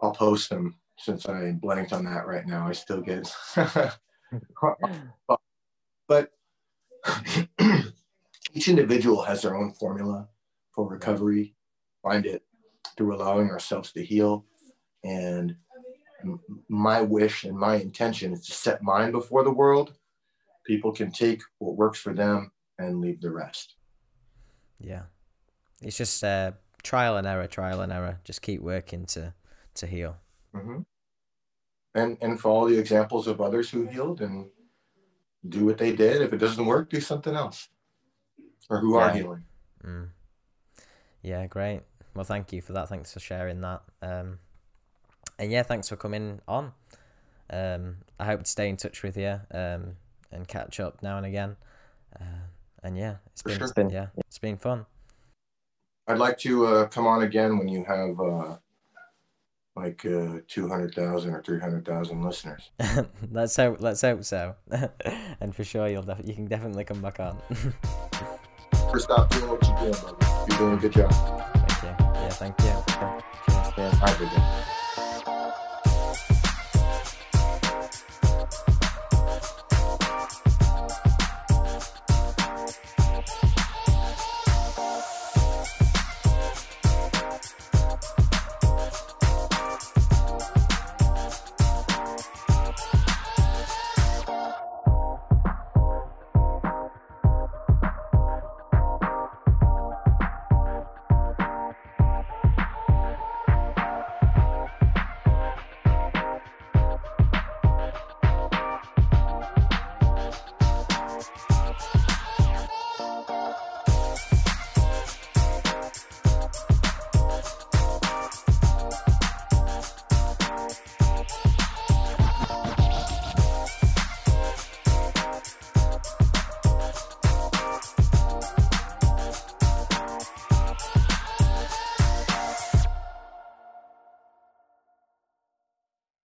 I'll 0.00 0.12
post 0.12 0.50
them 0.50 0.76
since 0.98 1.26
I 1.26 1.52
blanked 1.52 1.92
on 1.92 2.04
that 2.04 2.26
right 2.26 2.46
now. 2.46 2.68
I 2.68 2.72
still 2.72 3.00
get, 3.00 3.34
but 6.08 6.30
each 8.52 8.68
individual 8.68 9.22
has 9.22 9.42
their 9.42 9.56
own 9.56 9.72
formula 9.72 10.28
for 10.74 10.86
recovery. 10.88 11.54
Find 12.02 12.26
it 12.26 12.42
through 12.96 13.14
allowing 13.14 13.50
ourselves 13.50 13.92
to 13.92 14.04
heal, 14.04 14.44
and 15.04 15.56
my 16.68 17.00
wish 17.00 17.44
and 17.44 17.56
my 17.56 17.76
intention 17.76 18.34
is 18.34 18.44
to 18.46 18.52
set 18.52 18.82
mine 18.82 19.10
before 19.10 19.42
the 19.42 19.50
world. 19.50 19.94
People 20.66 20.92
can 20.92 21.10
take 21.10 21.40
what 21.58 21.76
works 21.76 21.98
for 21.98 22.12
them 22.12 22.52
and 22.80 23.00
leave 23.00 23.20
the 23.20 23.30
rest. 23.30 23.74
Yeah, 24.80 25.02
it's 25.82 25.96
just 25.96 26.24
uh, 26.24 26.52
trial 26.82 27.16
and 27.16 27.26
error, 27.26 27.46
trial 27.46 27.80
and 27.80 27.92
error. 27.92 28.20
Just 28.24 28.42
keep 28.42 28.60
working 28.62 29.06
to 29.06 29.34
to 29.74 29.86
heal. 29.86 30.16
Mm-hmm. 30.54 30.80
And 31.94 32.18
and 32.20 32.40
follow 32.40 32.68
the 32.68 32.78
examples 32.78 33.26
of 33.26 33.40
others 33.40 33.70
who 33.70 33.86
healed 33.86 34.20
and 34.20 34.48
do 35.48 35.66
what 35.66 35.78
they 35.78 35.92
did. 35.92 36.22
If 36.22 36.32
it 36.32 36.38
doesn't 36.38 36.64
work, 36.64 36.90
do 36.90 37.00
something 37.00 37.34
else. 37.34 37.68
Or 38.68 38.78
who 38.78 38.96
yeah. 38.96 39.04
are 39.04 39.10
healing. 39.10 39.44
Mm. 39.84 40.08
Yeah, 41.22 41.46
great. 41.46 41.82
Well, 42.14 42.24
thank 42.24 42.52
you 42.52 42.60
for 42.60 42.72
that. 42.72 42.88
Thanks 42.88 43.12
for 43.12 43.20
sharing 43.20 43.60
that. 43.60 43.82
Um, 44.00 44.38
and 45.38 45.50
yeah, 45.50 45.62
thanks 45.62 45.88
for 45.88 45.96
coming 45.96 46.40
on. 46.46 46.72
Um, 47.50 47.96
I 48.18 48.26
hope 48.26 48.44
to 48.44 48.50
stay 48.50 48.68
in 48.68 48.76
touch 48.76 49.02
with 49.02 49.16
you 49.16 49.40
um, 49.50 49.96
and 50.30 50.46
catch 50.46 50.78
up 50.78 51.02
now 51.02 51.16
and 51.16 51.26
again. 51.26 51.56
Uh, 52.18 52.46
and 52.82 52.96
yeah, 52.96 53.16
it's 53.26 53.42
been, 53.42 53.58
sure. 53.58 53.72
been 53.74 53.90
yeah, 53.90 54.06
it's 54.16 54.38
been 54.38 54.56
fun. 54.56 54.86
I'd 56.06 56.18
like 56.18 56.38
to 56.38 56.66
uh, 56.66 56.86
come 56.88 57.06
on 57.06 57.22
again 57.22 57.58
when 57.58 57.68
you 57.68 57.84
have 57.84 58.18
uh, 58.20 58.56
like 59.76 60.04
uh, 60.04 60.40
two 60.48 60.68
hundred 60.68 60.94
thousand 60.94 61.34
or 61.34 61.42
three 61.42 61.60
hundred 61.60 61.84
thousand 61.84 62.22
listeners. 62.22 62.70
let's 63.30 63.56
hope. 63.56 63.80
Let's 63.80 64.00
hope 64.02 64.24
so. 64.24 64.56
and 65.40 65.54
for 65.54 65.64
sure, 65.64 65.88
you'll 65.88 66.02
def- 66.02 66.26
you 66.26 66.34
can 66.34 66.46
definitely 66.46 66.84
come 66.84 67.00
back 67.00 67.20
on. 67.20 67.38
First 68.90 69.04
stop 69.04 69.30
doing 69.30 69.48
what 69.48 69.62
you're 69.66 69.76
doing, 69.78 69.92
brother. 69.92 70.46
You're 70.48 70.58
doing 70.58 70.74
a 70.74 70.80
good 70.80 70.92
job. 70.92 71.12
Thank 71.68 71.82
you. 71.82 72.04
Yeah, 72.20 72.28
thank 72.30 72.58
you. 72.60 73.74
Cheers. 73.76 74.18
Cheers. 74.18 74.49